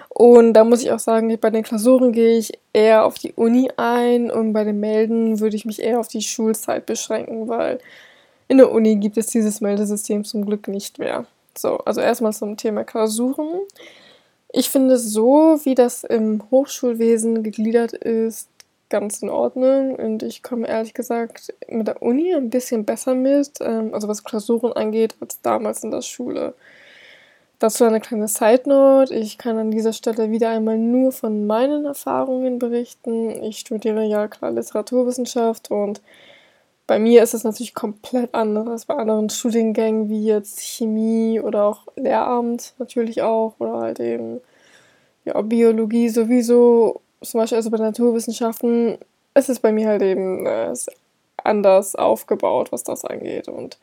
Und 0.08 0.54
da 0.54 0.64
muss 0.64 0.82
ich 0.82 0.90
auch 0.92 0.99
sagen, 0.99 1.37
bei 1.40 1.50
den 1.50 1.62
Klausuren 1.62 2.12
gehe 2.12 2.38
ich 2.38 2.52
eher 2.73 3.04
auf 3.04 3.14
die 3.14 3.32
Uni 3.34 3.70
ein 3.76 4.30
und 4.30 4.52
bei 4.54 4.64
den 4.64 4.80
Melden 4.80 5.40
würde 5.40 5.56
ich 5.56 5.66
mich 5.66 5.82
eher 5.82 6.00
auf 6.00 6.08
die 6.08 6.23
Schulzeit 6.23 6.87
beschränken, 6.87 7.49
weil 7.49 7.78
in 8.48 8.58
der 8.58 8.70
Uni 8.70 8.96
gibt 8.96 9.16
es 9.16 9.26
dieses 9.26 9.60
Meldesystem 9.60 10.24
zum 10.24 10.44
Glück 10.44 10.68
nicht 10.68 10.98
mehr. 10.98 11.26
So, 11.56 11.78
also 11.78 12.00
erstmal 12.00 12.32
zum 12.32 12.56
Thema 12.56 12.84
Klausuren. 12.84 13.60
Ich 14.52 14.70
finde 14.70 14.98
so, 14.98 15.58
wie 15.64 15.74
das 15.74 16.04
im 16.04 16.42
Hochschulwesen 16.50 17.42
gegliedert 17.42 17.92
ist, 17.92 18.48
ganz 18.88 19.22
in 19.22 19.30
Ordnung 19.30 19.96
und 19.96 20.22
ich 20.22 20.42
komme 20.42 20.68
ehrlich 20.68 20.94
gesagt 20.94 21.52
mit 21.68 21.88
der 21.88 22.02
Uni 22.02 22.32
ein 22.34 22.50
bisschen 22.50 22.84
besser 22.84 23.14
mit, 23.14 23.52
ähm, 23.60 23.92
also 23.92 24.06
was 24.06 24.22
Klausuren 24.22 24.72
angeht, 24.72 25.16
als 25.20 25.40
damals 25.40 25.82
in 25.82 25.90
der 25.90 26.02
Schule. 26.02 26.54
Dazu 27.58 27.84
eine 27.84 28.00
kleine 28.00 28.28
Side 28.28 28.62
Note. 28.66 29.14
Ich 29.14 29.38
kann 29.38 29.56
an 29.58 29.70
dieser 29.70 29.92
Stelle 29.92 30.30
wieder 30.30 30.50
einmal 30.50 30.76
nur 30.76 31.12
von 31.12 31.46
meinen 31.46 31.86
Erfahrungen 31.86 32.58
berichten. 32.58 33.30
Ich 33.42 33.58
studiere 33.58 34.04
ja 34.04 34.28
klar 34.28 34.50
Literaturwissenschaft 34.50 35.70
und 35.70 36.00
bei 36.87 36.99
mir 36.99 37.23
ist 37.23 37.35
es 37.35 37.45
natürlich 37.45 37.75
komplett 37.75 38.35
anders 38.35 38.69
als 38.69 38.85
bei 38.87 38.95
anderen 38.95 39.31
Studiengängen 39.31 40.09
wie 40.09 40.25
jetzt 40.26 40.61
Chemie 40.61 41.41
oder 41.41 41.64
auch 41.64 41.87
Lehramt 41.97 42.75
natürlich 42.79 43.23
auch 43.23 43.55
oder 43.59 43.79
halt 43.81 44.00
eben 44.00 44.41
ja, 45.25 45.41
Biologie 45.41 46.09
sowieso 46.09 47.00
zum 47.23 47.41
Beispiel 47.41 47.57
also 47.57 47.71
bei 47.71 47.79
Naturwissenschaften 47.79 48.99
ist 49.35 49.49
es 49.49 49.61
bei 49.61 49.73
mir 49.73 49.88
halt 49.88 50.03
eben 50.03 50.47
äh, 50.47 50.73
anders 51.43 51.95
aufgebaut, 51.97 52.73
was 52.73 52.85
das 52.85 53.05
angeht. 53.05 53.49
Und 53.49 53.79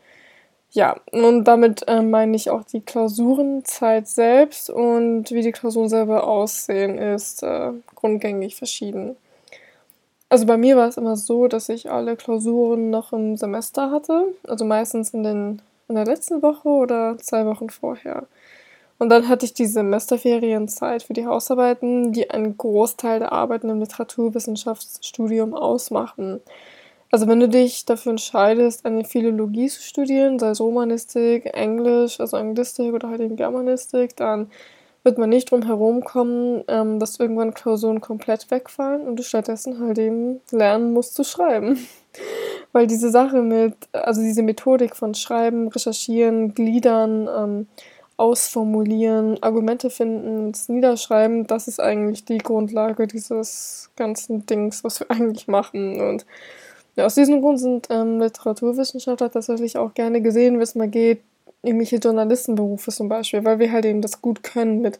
ja, 0.71 0.95
und 1.11 1.43
damit 1.45 1.87
äh, 1.87 2.01
meine 2.01 2.35
ich 2.35 2.49
auch 2.49 2.63
die 2.63 2.81
Klausurenzeit 2.81 4.07
selbst 4.07 4.69
und 4.69 5.31
wie 5.31 5.41
die 5.41 5.51
Klausuren 5.51 5.89
selber 5.89 6.27
aussehen, 6.27 6.97
ist 6.97 7.43
äh, 7.43 7.71
grundgängig 7.95 8.55
verschieden. 8.55 9.17
Also 10.31 10.45
bei 10.45 10.55
mir 10.55 10.77
war 10.77 10.87
es 10.87 10.95
immer 10.95 11.17
so, 11.17 11.49
dass 11.49 11.67
ich 11.67 11.91
alle 11.91 12.15
Klausuren 12.15 12.89
noch 12.89 13.11
im 13.11 13.35
Semester 13.35 13.91
hatte, 13.91 14.33
also 14.47 14.63
meistens 14.63 15.09
in, 15.09 15.23
den, 15.23 15.61
in 15.89 15.95
der 15.95 16.05
letzten 16.05 16.41
Woche 16.41 16.69
oder 16.69 17.17
zwei 17.17 17.45
Wochen 17.45 17.69
vorher. 17.69 18.27
Und 18.97 19.09
dann 19.09 19.27
hatte 19.27 19.45
ich 19.45 19.53
die 19.53 19.65
Semesterferienzeit 19.65 21.03
für 21.03 21.11
die 21.11 21.25
Hausarbeiten, 21.25 22.13
die 22.13 22.29
einen 22.29 22.57
Großteil 22.57 23.19
der 23.19 23.33
Arbeiten 23.33 23.67
im 23.69 23.81
Literaturwissenschaftsstudium 23.81 25.53
ausmachen. 25.53 26.39
Also 27.11 27.27
wenn 27.27 27.41
du 27.41 27.49
dich 27.49 27.83
dafür 27.83 28.11
entscheidest, 28.11 28.85
eine 28.85 29.03
Philologie 29.03 29.67
zu 29.67 29.81
studieren, 29.81 30.39
sei 30.39 30.51
es 30.51 30.61
Romanistik, 30.61 31.47
Englisch, 31.53 32.21
also 32.21 32.37
Anglistik 32.37 32.93
oder 32.93 33.09
halt 33.09 33.19
eben 33.19 33.35
Germanistik, 33.35 34.15
dann 34.15 34.49
wird 35.03 35.17
man 35.17 35.29
nicht 35.29 35.51
drum 35.51 35.63
herum 35.63 36.03
kommen, 36.03 36.63
ähm, 36.67 36.99
dass 36.99 37.19
irgendwann 37.19 37.53
Klausuren 37.53 38.01
komplett 38.01 38.51
wegfallen 38.51 39.01
und 39.07 39.17
du 39.17 39.23
stattdessen 39.23 39.79
halt 39.79 39.97
eben 39.97 40.41
lernen 40.51 40.93
musst 40.93 41.15
zu 41.15 41.23
schreiben. 41.23 41.77
Weil 42.71 42.87
diese 42.87 43.09
Sache 43.09 43.41
mit, 43.41 43.75
also 43.91 44.21
diese 44.21 44.43
Methodik 44.43 44.95
von 44.95 45.13
Schreiben, 45.13 45.67
Recherchieren, 45.69 46.53
Gliedern, 46.53 47.27
ähm, 47.27 47.67
ausformulieren, 48.21 49.41
Argumente 49.41 49.89
finden, 49.89 50.45
uns 50.45 50.69
niederschreiben, 50.69 51.47
das 51.47 51.67
ist 51.67 51.79
eigentlich 51.79 52.23
die 52.23 52.37
Grundlage 52.37 53.07
dieses 53.07 53.89
ganzen 53.95 54.45
Dings, 54.45 54.83
was 54.83 54.99
wir 54.99 55.09
eigentlich 55.09 55.47
machen. 55.47 55.99
Und 55.99 56.27
ja, 56.95 57.05
aus 57.05 57.15
diesem 57.15 57.41
Grund 57.41 57.59
sind 57.59 57.87
ähm, 57.89 58.19
Literaturwissenschaftler 58.19 59.31
tatsächlich 59.31 59.77
auch 59.77 59.95
gerne 59.95 60.21
gesehen, 60.21 60.55
wenn 60.55 60.61
es 60.61 60.75
mal 60.75 60.87
geht, 60.87 61.21
irgendwelche 61.63 61.97
Journalistenberufe 61.97 62.91
zum 62.91 63.09
Beispiel, 63.09 63.43
weil 63.43 63.59
wir 63.59 63.71
halt 63.71 63.85
eben 63.85 64.01
das 64.01 64.21
gut 64.21 64.43
können 64.43 64.81
mit 64.81 64.99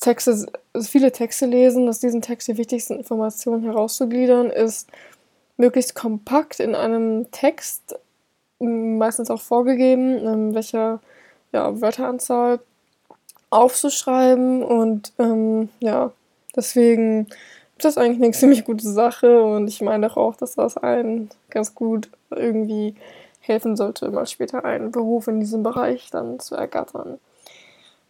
Texte, 0.00 0.30
also 0.72 0.88
viele 0.88 1.12
Texte 1.12 1.46
lesen, 1.46 1.88
aus 1.88 2.00
diesen 2.00 2.20
Texten 2.20 2.52
die 2.52 2.58
wichtigsten 2.58 2.96
Informationen 2.96 3.62
herauszugliedern, 3.62 4.50
ist 4.50 4.88
möglichst 5.56 5.94
kompakt 5.94 6.60
in 6.60 6.74
einem 6.74 7.30
Text, 7.30 7.96
meistens 8.58 9.30
auch 9.30 9.40
vorgegeben, 9.40 10.54
welcher 10.54 11.00
ja, 11.52 11.80
Wörteranzahl 11.80 12.60
aufzuschreiben. 13.50 14.62
Und 14.62 15.12
ähm, 15.18 15.68
ja, 15.80 16.12
deswegen 16.56 17.28
ist 17.78 17.84
das 17.84 17.98
eigentlich 17.98 18.22
eine 18.22 18.32
ziemlich 18.38 18.64
gute 18.64 18.88
Sache. 18.88 19.42
Und 19.42 19.68
ich 19.68 19.80
meine 19.80 20.14
auch, 20.16 20.36
dass 20.36 20.54
das 20.56 20.76
einen 20.76 21.30
ganz 21.50 21.74
gut 21.74 22.10
irgendwie 22.30 22.94
helfen 23.46 23.76
sollte, 23.76 24.10
mal 24.10 24.26
später 24.26 24.64
einen 24.64 24.90
Beruf 24.90 25.28
in 25.28 25.40
diesem 25.40 25.62
Bereich 25.62 26.10
dann 26.10 26.40
zu 26.40 26.54
ergattern. 26.54 27.18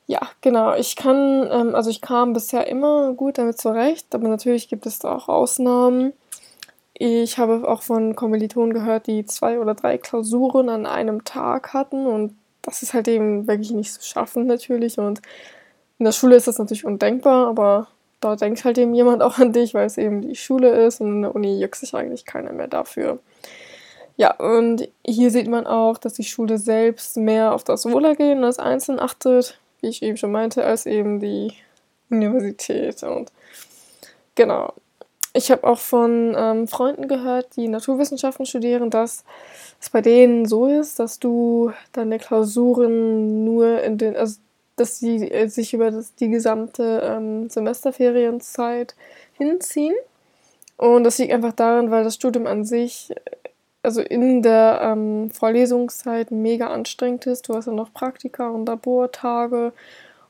Ja, 0.06 0.20
genau. 0.42 0.74
Ich 0.74 0.96
kann, 0.96 1.48
ähm, 1.50 1.74
also 1.74 1.90
ich 1.90 2.00
kam 2.00 2.34
bisher 2.34 2.66
immer 2.66 3.14
gut 3.14 3.38
damit 3.38 3.58
zurecht, 3.58 4.14
aber 4.14 4.28
natürlich 4.28 4.68
gibt 4.68 4.86
es 4.86 4.98
da 4.98 5.16
auch 5.16 5.28
Ausnahmen. 5.28 6.12
Ich 6.92 7.38
habe 7.38 7.66
auch 7.68 7.82
von 7.82 8.14
Kommilitonen 8.14 8.72
gehört, 8.72 9.06
die 9.06 9.24
zwei 9.26 9.58
oder 9.58 9.74
drei 9.74 9.98
Klausuren 9.98 10.68
an 10.68 10.86
einem 10.86 11.24
Tag 11.24 11.72
hatten 11.72 12.06
und 12.06 12.36
das 12.62 12.82
ist 12.82 12.94
halt 12.94 13.08
eben 13.08 13.48
wirklich 13.48 13.72
nicht 13.72 13.92
zu 13.92 14.02
schaffen 14.02 14.46
natürlich 14.46 14.98
und 14.98 15.20
in 15.98 16.04
der 16.04 16.12
Schule 16.12 16.36
ist 16.36 16.46
das 16.46 16.58
natürlich 16.58 16.84
undenkbar, 16.84 17.48
aber 17.48 17.88
da 18.20 18.36
denkt 18.36 18.64
halt 18.64 18.78
eben 18.78 18.94
jemand 18.94 19.22
auch 19.24 19.38
an 19.38 19.52
dich, 19.52 19.74
weil 19.74 19.86
es 19.86 19.98
eben 19.98 20.22
die 20.22 20.36
Schule 20.36 20.70
ist 20.86 21.00
und 21.00 21.08
in 21.08 21.22
der 21.22 21.34
Uni 21.34 21.60
juckt 21.60 21.76
sich 21.76 21.94
eigentlich 21.94 22.24
keiner 22.26 22.52
mehr 22.52 22.68
dafür. 22.68 23.18
Ja, 24.16 24.34
und 24.36 24.88
hier 25.04 25.30
sieht 25.30 25.48
man 25.48 25.66
auch, 25.66 25.98
dass 25.98 26.14
die 26.14 26.24
Schule 26.24 26.58
selbst 26.58 27.16
mehr 27.16 27.52
auf 27.52 27.64
das 27.64 27.84
Wohlergehen 27.84 28.42
des 28.42 28.58
Einzelnen 28.58 29.00
achtet, 29.00 29.58
wie 29.80 29.88
ich 29.88 30.02
eben 30.02 30.16
schon 30.16 30.30
meinte, 30.30 30.64
als 30.64 30.86
eben 30.86 31.18
die 31.18 31.52
Universität. 32.10 33.02
Und 33.02 33.32
genau. 34.34 34.72
Ich 35.36 35.50
habe 35.50 35.64
auch 35.64 35.80
von 35.80 36.32
ähm, 36.38 36.68
Freunden 36.68 37.08
gehört, 37.08 37.56
die 37.56 37.66
Naturwissenschaften 37.66 38.46
studieren, 38.46 38.88
dass 38.88 39.24
es 39.80 39.90
bei 39.90 40.00
denen 40.00 40.46
so 40.46 40.68
ist, 40.68 41.00
dass 41.00 41.18
du 41.18 41.72
deine 41.92 42.20
Klausuren 42.20 43.44
nur 43.44 43.82
in 43.82 43.98
den, 43.98 44.16
also 44.16 44.38
dass 44.76 45.00
sie 45.00 45.28
äh, 45.28 45.48
sich 45.48 45.74
über 45.74 45.90
das, 45.90 46.14
die 46.14 46.28
gesamte 46.28 47.02
ähm, 47.04 47.50
Semesterferienzeit 47.50 48.94
hinziehen. 49.32 49.96
Und 50.76 51.02
das 51.02 51.18
liegt 51.18 51.32
einfach 51.32 51.52
daran, 51.52 51.90
weil 51.90 52.04
das 52.04 52.14
Studium 52.14 52.46
an 52.46 52.64
sich 52.64 53.12
also 53.84 54.00
in 54.00 54.42
der 54.42 54.80
ähm, 54.82 55.30
Vorlesungszeit 55.30 56.30
mega 56.30 56.68
anstrengend 56.68 57.26
ist. 57.26 57.48
Du 57.48 57.54
hast 57.54 57.66
ja 57.66 57.72
noch 57.72 57.92
Praktika 57.92 58.48
und 58.48 58.66
Labortage 58.66 59.72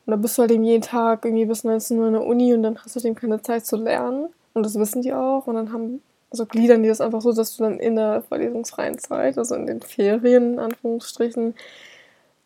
und 0.06 0.10
da 0.10 0.16
bist 0.16 0.36
du 0.36 0.42
halt 0.42 0.50
eben 0.50 0.64
jeden 0.64 0.82
Tag 0.82 1.24
irgendwie 1.24 1.46
bis 1.46 1.64
19 1.64 1.98
Uhr 1.98 2.08
in 2.08 2.12
der 2.12 2.24
Uni 2.24 2.52
und 2.52 2.62
dann 2.62 2.78
hast 2.78 2.94
du 2.96 3.00
eben 3.00 3.14
keine 3.14 3.40
Zeit 3.40 3.64
zu 3.64 3.76
lernen. 3.76 4.28
Und 4.52 4.64
das 4.64 4.78
wissen 4.78 5.02
die 5.02 5.12
auch. 5.14 5.46
Und 5.46 5.54
dann 5.54 5.72
haben, 5.72 6.02
also 6.30 6.46
gliedern 6.46 6.82
die 6.82 6.88
das 6.88 7.00
einfach 7.00 7.22
so, 7.22 7.32
dass 7.32 7.56
du 7.56 7.64
dann 7.64 7.80
in 7.80 7.96
der 7.96 8.22
vorlesungsfreien 8.22 8.98
Zeit, 8.98 9.38
also 9.38 9.54
in 9.54 9.66
den 9.66 9.80
Ferien, 9.80 10.54
in 10.54 10.58
Anführungsstrichen, 10.58 11.54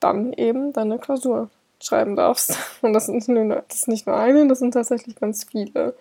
dann 0.00 0.32
eben 0.32 0.72
deine 0.72 0.98
Klausur 0.98 1.50
schreiben 1.80 2.14
darfst. 2.14 2.56
Und 2.82 2.92
das, 2.92 3.06
sind 3.06 3.16
das 3.16 3.74
ist 3.74 3.88
nicht 3.88 4.06
nur 4.06 4.16
eine, 4.16 4.46
das 4.46 4.60
sind 4.60 4.74
tatsächlich 4.74 5.16
ganz 5.16 5.44
viele. 5.44 5.94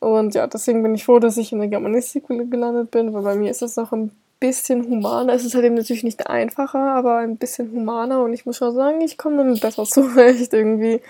Und 0.00 0.34
ja, 0.34 0.46
deswegen 0.46 0.82
bin 0.82 0.94
ich 0.94 1.04
froh, 1.04 1.18
dass 1.18 1.36
ich 1.36 1.52
in 1.52 1.58
der 1.58 1.68
Germanistik 1.68 2.26
gelandet 2.26 2.90
bin, 2.90 3.12
weil 3.12 3.22
bei 3.22 3.34
mir 3.36 3.50
ist 3.50 3.62
es 3.62 3.76
noch 3.76 3.92
ein 3.92 4.10
bisschen 4.40 4.88
humaner. 4.88 5.34
Es 5.34 5.44
ist 5.44 5.54
halt 5.54 5.66
eben 5.66 5.74
natürlich 5.74 6.02
nicht 6.02 6.26
einfacher, 6.26 6.94
aber 6.94 7.18
ein 7.18 7.36
bisschen 7.36 7.70
humaner 7.70 8.22
und 8.22 8.32
ich 8.32 8.46
muss 8.46 8.56
schon 8.56 8.74
sagen, 8.74 9.02
ich 9.02 9.18
komme 9.18 9.36
damit 9.36 9.60
besser 9.60 9.84
zurecht 9.84 10.54
irgendwie 10.54 11.02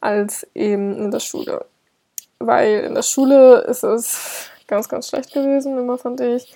als 0.00 0.46
eben 0.54 0.96
in 0.96 1.10
der 1.10 1.20
Schule. 1.20 1.66
Weil 2.38 2.84
in 2.84 2.94
der 2.94 3.02
Schule 3.02 3.62
ist 3.62 3.82
es 3.82 4.48
ganz, 4.68 4.88
ganz 4.88 5.08
schlecht 5.08 5.34
gewesen, 5.34 5.76
immer 5.76 5.98
fand 5.98 6.20
ich. 6.20 6.54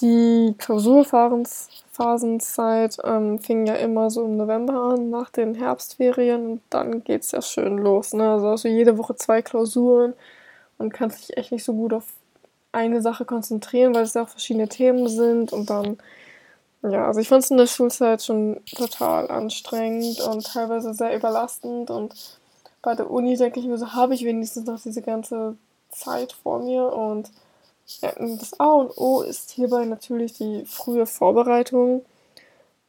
Die 0.00 0.54
Klausurphasenzeit 0.58 2.96
ähm, 3.04 3.38
fing 3.40 3.66
ja 3.66 3.74
immer 3.74 4.10
so 4.10 4.24
im 4.24 4.36
November 4.36 4.94
an, 4.94 5.10
nach 5.10 5.30
den 5.30 5.54
Herbstferien 5.54 6.46
und 6.46 6.62
dann 6.70 7.04
geht 7.04 7.22
es 7.22 7.32
ja 7.32 7.42
schön 7.42 7.76
los. 7.78 8.14
Ne? 8.14 8.30
Also, 8.30 8.48
also 8.48 8.68
jede 8.68 8.96
Woche 8.96 9.16
zwei 9.16 9.42
Klausuren 9.42 10.14
man 10.78 10.90
kann 10.90 11.10
sich 11.10 11.36
echt 11.36 11.52
nicht 11.52 11.64
so 11.64 11.74
gut 11.74 11.92
auf 11.92 12.04
eine 12.72 13.02
Sache 13.02 13.24
konzentrieren, 13.24 13.94
weil 13.94 14.04
es 14.04 14.14
ja 14.14 14.22
auch 14.22 14.28
verschiedene 14.28 14.68
Themen 14.68 15.08
sind 15.08 15.52
und 15.52 15.70
dann, 15.70 15.98
ja, 16.82 17.06
also 17.06 17.20
ich 17.20 17.28
fand 17.28 17.44
es 17.44 17.50
in 17.50 17.56
der 17.56 17.66
Schulzeit 17.66 18.22
schon 18.22 18.60
total 18.74 19.30
anstrengend 19.30 20.20
und 20.20 20.46
teilweise 20.46 20.94
sehr 20.94 21.16
überlastend 21.16 21.90
und 21.90 22.14
bei 22.82 22.94
der 22.94 23.10
Uni 23.10 23.36
denke 23.36 23.60
ich 23.60 23.66
mir 23.66 23.78
so, 23.78 23.92
habe 23.92 24.14
ich 24.14 24.24
wenigstens 24.24 24.66
noch 24.66 24.80
diese 24.80 25.02
ganze 25.02 25.56
Zeit 25.90 26.32
vor 26.32 26.60
mir 26.60 26.92
und 26.92 27.30
ja, 28.02 28.12
das 28.18 28.58
A 28.60 28.72
und 28.72 28.96
O 28.98 29.22
ist 29.22 29.50
hierbei 29.50 29.84
natürlich 29.86 30.34
die 30.34 30.64
frühe 30.66 31.06
Vorbereitung. 31.06 32.04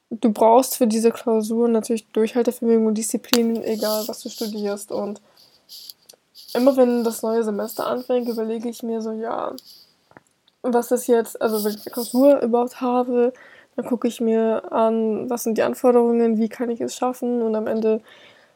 Du 0.09 0.31
brauchst 0.31 0.75
für 0.75 0.87
diese 0.87 1.11
Klausuren 1.11 1.71
natürlich 1.71 2.07
Durchhaltevermögen 2.07 2.85
und 2.85 2.97
Disziplin, 2.97 3.63
egal 3.63 4.07
was 4.07 4.21
du 4.21 4.29
studierst 4.29 4.91
und 4.91 5.21
immer 6.55 6.75
wenn 6.77 7.03
das 7.03 7.21
neue 7.21 7.43
Semester 7.43 7.87
anfängt, 7.87 8.27
überlege 8.27 8.69
ich 8.69 8.83
mir 8.83 9.01
so, 9.01 9.11
ja, 9.11 9.53
was 10.61 10.91
ist 10.91 11.07
jetzt, 11.07 11.41
also 11.41 11.63
wenn 11.63 11.71
ich 11.71 11.85
eine 11.85 11.91
Klausur 11.91 12.41
überhaupt 12.41 12.81
habe, 12.81 13.33
dann 13.75 13.85
gucke 13.85 14.07
ich 14.07 14.19
mir 14.19 14.71
an, 14.71 15.29
was 15.29 15.43
sind 15.43 15.57
die 15.57 15.63
Anforderungen, 15.63 16.37
wie 16.37 16.49
kann 16.49 16.69
ich 16.69 16.81
es 16.81 16.95
schaffen 16.95 17.41
und 17.41 17.55
am 17.55 17.67
Ende 17.67 18.01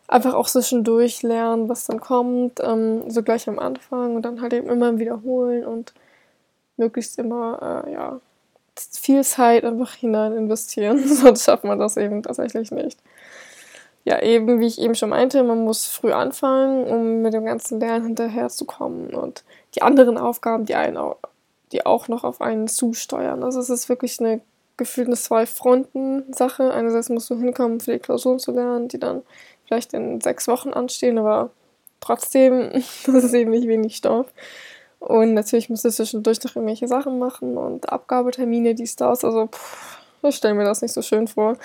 einfach 0.08 0.34
auch 0.34 0.48
zwischendurch 0.48 1.24
lernen, 1.24 1.70
was 1.70 1.86
dann 1.86 2.02
kommt, 2.02 2.60
ähm, 2.62 3.10
so 3.10 3.24
gleich 3.24 3.48
am 3.48 3.60
Anfang 3.60 4.16
und 4.16 4.24
dann 4.24 4.42
halt 4.42 4.54
eben 4.54 4.70
immer 4.70 5.00
wiederholen 5.00 5.66
und 5.66 5.94
möglichst 6.78 7.18
immer, 7.20 7.86
äh, 7.88 7.94
ja, 7.94 8.20
viel 8.76 9.24
Zeit 9.24 9.64
einfach 9.64 9.94
hinein 9.94 10.34
investieren, 10.34 11.08
sonst 11.08 11.46
schafft 11.46 11.64
man 11.64 11.80
das 11.80 11.96
eben 11.96 12.24
tatsächlich 12.24 12.72
nicht 12.72 13.00
ja, 14.06 14.22
eben, 14.22 14.60
wie 14.60 14.68
ich 14.68 14.80
eben 14.82 14.96
schon 14.96 15.10
meinte, 15.10 15.44
man 15.44 15.64
muss 15.64 15.86
früh 15.86 16.12
anfangen, 16.12 16.86
um 16.86 17.22
mit 17.22 17.34
dem 17.34 17.46
ganzen 17.46 17.80
Lernen 17.80 18.06
hinterherzukommen 18.06 19.14
und 19.14 19.44
die 19.76 19.82
anderen 19.82 20.18
Aufgaben, 20.18 20.66
die 20.66 20.76
einen 20.76 20.98
auch, 20.98 21.18
die 21.72 21.86
auch 21.86 22.08
noch 22.08 22.24
auf 22.24 22.42
einen 22.42 22.68
zusteuern. 22.68 23.44
Also 23.44 23.60
es 23.60 23.70
ist 23.70 23.90
wirklich 23.90 24.20
eine 24.20 24.42
gefühlt 24.78 25.08
eine 25.08 25.16
Zwei-Fronten-Sache. 25.16 26.74
Einerseits 26.74 27.10
musst 27.10 27.30
du 27.30 27.38
hinkommen, 27.38 27.80
für 27.80 27.94
die 27.94 28.00
Klausuren 28.00 28.40
zu 28.40 28.52
lernen, 28.52 28.88
die 28.88 29.00
dann 29.00 29.22
vielleicht 29.66 29.94
in 29.94 30.20
sechs 30.20 30.48
Wochen 30.48 30.70
anstehen, 30.70 31.18
aber 31.18 31.52
trotzdem, 32.00 32.72
das 33.06 33.24
ist 33.24 33.34
eben 33.34 33.52
nicht 33.52 33.68
wenig 33.68 33.96
Stoff. 33.96 34.28
Und 35.00 35.34
natürlich 35.34 35.70
musst 35.70 35.86
du 35.86 35.90
zwischendurch 35.90 36.44
noch 36.44 36.56
irgendwelche 36.56 36.88
Sachen 36.88 37.20
machen 37.20 37.58
und 37.58 37.90
Abgabetermine, 37.90 38.74
dies, 38.74 38.96
das. 38.96 39.26
Also, 39.26 39.48
pff, 39.48 39.98
ich 40.24 40.36
stelle 40.36 40.54
mir 40.54 40.64
das 40.64 40.82
nicht 40.82 40.94
so 40.94 41.02
schön 41.02 41.28
vor. 41.28 41.58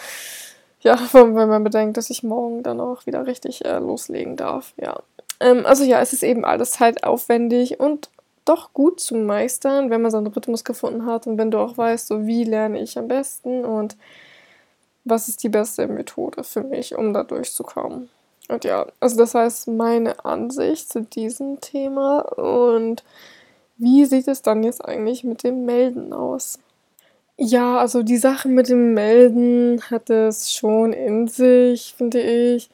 Ja, 0.81 0.99
wenn 1.13 1.35
man 1.35 1.65
bedenkt, 1.65 1.97
dass 1.97 2.11
ich 2.11 2.23
morgen 2.23 2.63
dann 2.63 2.81
auch 2.81 3.07
wieder 3.07 3.27
richtig 3.27 3.65
äh, 3.65 3.79
loslegen 3.79 4.37
darf. 4.37 4.75
Ja. 4.77 5.01
Ähm, 5.41 5.67
also 5.67 5.85
ja, 5.85 6.01
es 6.01 6.13
ist 6.13 6.23
eben 6.23 6.45
alles 6.45 6.73
zeitaufwendig 6.73 7.81
und 7.81 8.11
doch 8.45 8.73
gut 8.73 9.01
zu 9.01 9.15
meistern, 9.15 9.91
wenn 9.91 10.01
man 10.01 10.11
seinen 10.11 10.29
Rhythmus 10.29 10.65
gefunden 10.65 11.05
hat 11.05 11.27
und 11.27 11.37
wenn 11.37 11.51
du 11.51 11.59
auch 11.59 11.77
weißt, 11.77 12.07
so 12.07 12.27
wie 12.27 12.45
lerne 12.45 12.81
ich 12.81 12.99
am 12.99 13.09
besten 13.09 13.65
und 13.65 13.97
was 15.05 15.29
ist 15.29 15.43
die 15.43 15.49
beste 15.49 15.87
Methode 15.87 16.45
für 16.45 16.63
mich, 16.63 16.95
um 16.97 17.13
da 17.13 17.25
durchzukommen. 17.25 18.09
Und 18.49 18.65
ja, 18.65 18.87
also 19.01 19.17
das 19.19 19.35
heißt 19.35 19.69
meine 19.69 20.25
Ansicht 20.25 20.91
zu 20.91 21.03
diesem 21.03 21.61
Thema 21.61 22.21
und 22.21 23.05
wie 23.77 24.07
sieht 24.07 24.29
es 24.29 24.43
dann 24.43 24.63
jetzt 24.65 24.85
eigentlich 24.85 25.25
mit 25.25 25.45
dem 25.45 25.67
Melden 25.67 26.13
aus? 26.13 26.59
Ja, 27.41 27.79
also 27.79 28.03
die 28.03 28.17
Sache 28.17 28.49
mit 28.49 28.69
dem 28.69 28.95
Melden 28.95 29.81
hat 29.91 30.11
es 30.11 30.53
schon 30.53 30.93
in 30.93 31.29
sich, 31.29 31.95
finde 31.97 32.21
ich. 32.21 32.69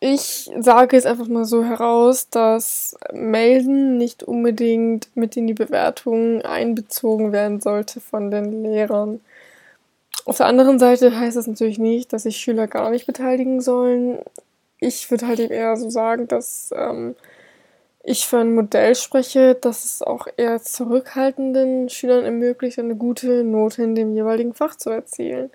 Ich 0.00 0.50
sage 0.58 0.96
jetzt 0.96 1.06
einfach 1.06 1.28
mal 1.28 1.44
so 1.44 1.62
heraus, 1.62 2.28
dass 2.30 2.96
Melden 3.12 3.98
nicht 3.98 4.22
unbedingt 4.24 5.14
mit 5.14 5.36
in 5.36 5.46
die 5.46 5.54
Bewertung 5.54 6.42
einbezogen 6.42 7.32
werden 7.32 7.60
sollte 7.60 8.00
von 8.00 8.30
den 8.30 8.64
Lehrern. 8.64 9.20
Auf 10.24 10.38
der 10.38 10.46
anderen 10.46 10.78
Seite 10.78 11.18
heißt 11.18 11.36
das 11.36 11.46
natürlich 11.46 11.78
nicht, 11.78 12.12
dass 12.12 12.24
sich 12.24 12.38
Schüler 12.38 12.66
gar 12.66 12.90
nicht 12.90 13.06
beteiligen 13.06 13.60
sollen. 13.60 14.18
Ich 14.80 15.10
würde 15.10 15.26
halt 15.28 15.40
eben 15.40 15.52
eher 15.52 15.76
so 15.76 15.90
sagen, 15.90 16.28
dass 16.28 16.72
ähm, 16.76 17.14
ich 18.02 18.26
für 18.26 18.38
ein 18.38 18.54
Modell 18.54 18.94
spreche, 18.94 19.54
das 19.54 19.84
es 19.84 20.02
auch 20.02 20.26
eher 20.36 20.62
zurückhaltenden 20.62 21.88
Schülern 21.88 22.24
ermöglicht, 22.24 22.78
eine 22.78 22.96
gute 22.96 23.44
Note 23.44 23.82
in 23.82 23.94
dem 23.94 24.14
jeweiligen 24.14 24.54
Fach 24.54 24.76
zu 24.76 24.90
erzielen. 24.90 25.50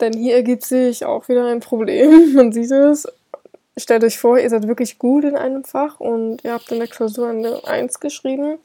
Denn 0.00 0.12
hier 0.12 0.36
ergibt 0.36 0.64
sich 0.64 1.04
auch 1.04 1.28
wieder 1.28 1.46
ein 1.46 1.60
Problem. 1.60 2.32
Man 2.34 2.52
sieht 2.52 2.70
es. 2.70 3.06
Stellt 3.76 4.04
euch 4.04 4.18
vor, 4.18 4.38
ihr 4.38 4.50
seid 4.50 4.66
wirklich 4.66 4.98
gut 4.98 5.24
in 5.24 5.36
einem 5.36 5.64
Fach 5.64 6.00
und 6.00 6.44
ihr 6.44 6.52
habt 6.52 6.70
in 6.72 6.78
der 6.78 6.88
Klausur 6.88 7.28
eine 7.28 7.64
1 7.64 8.00
geschrieben. 8.00 8.58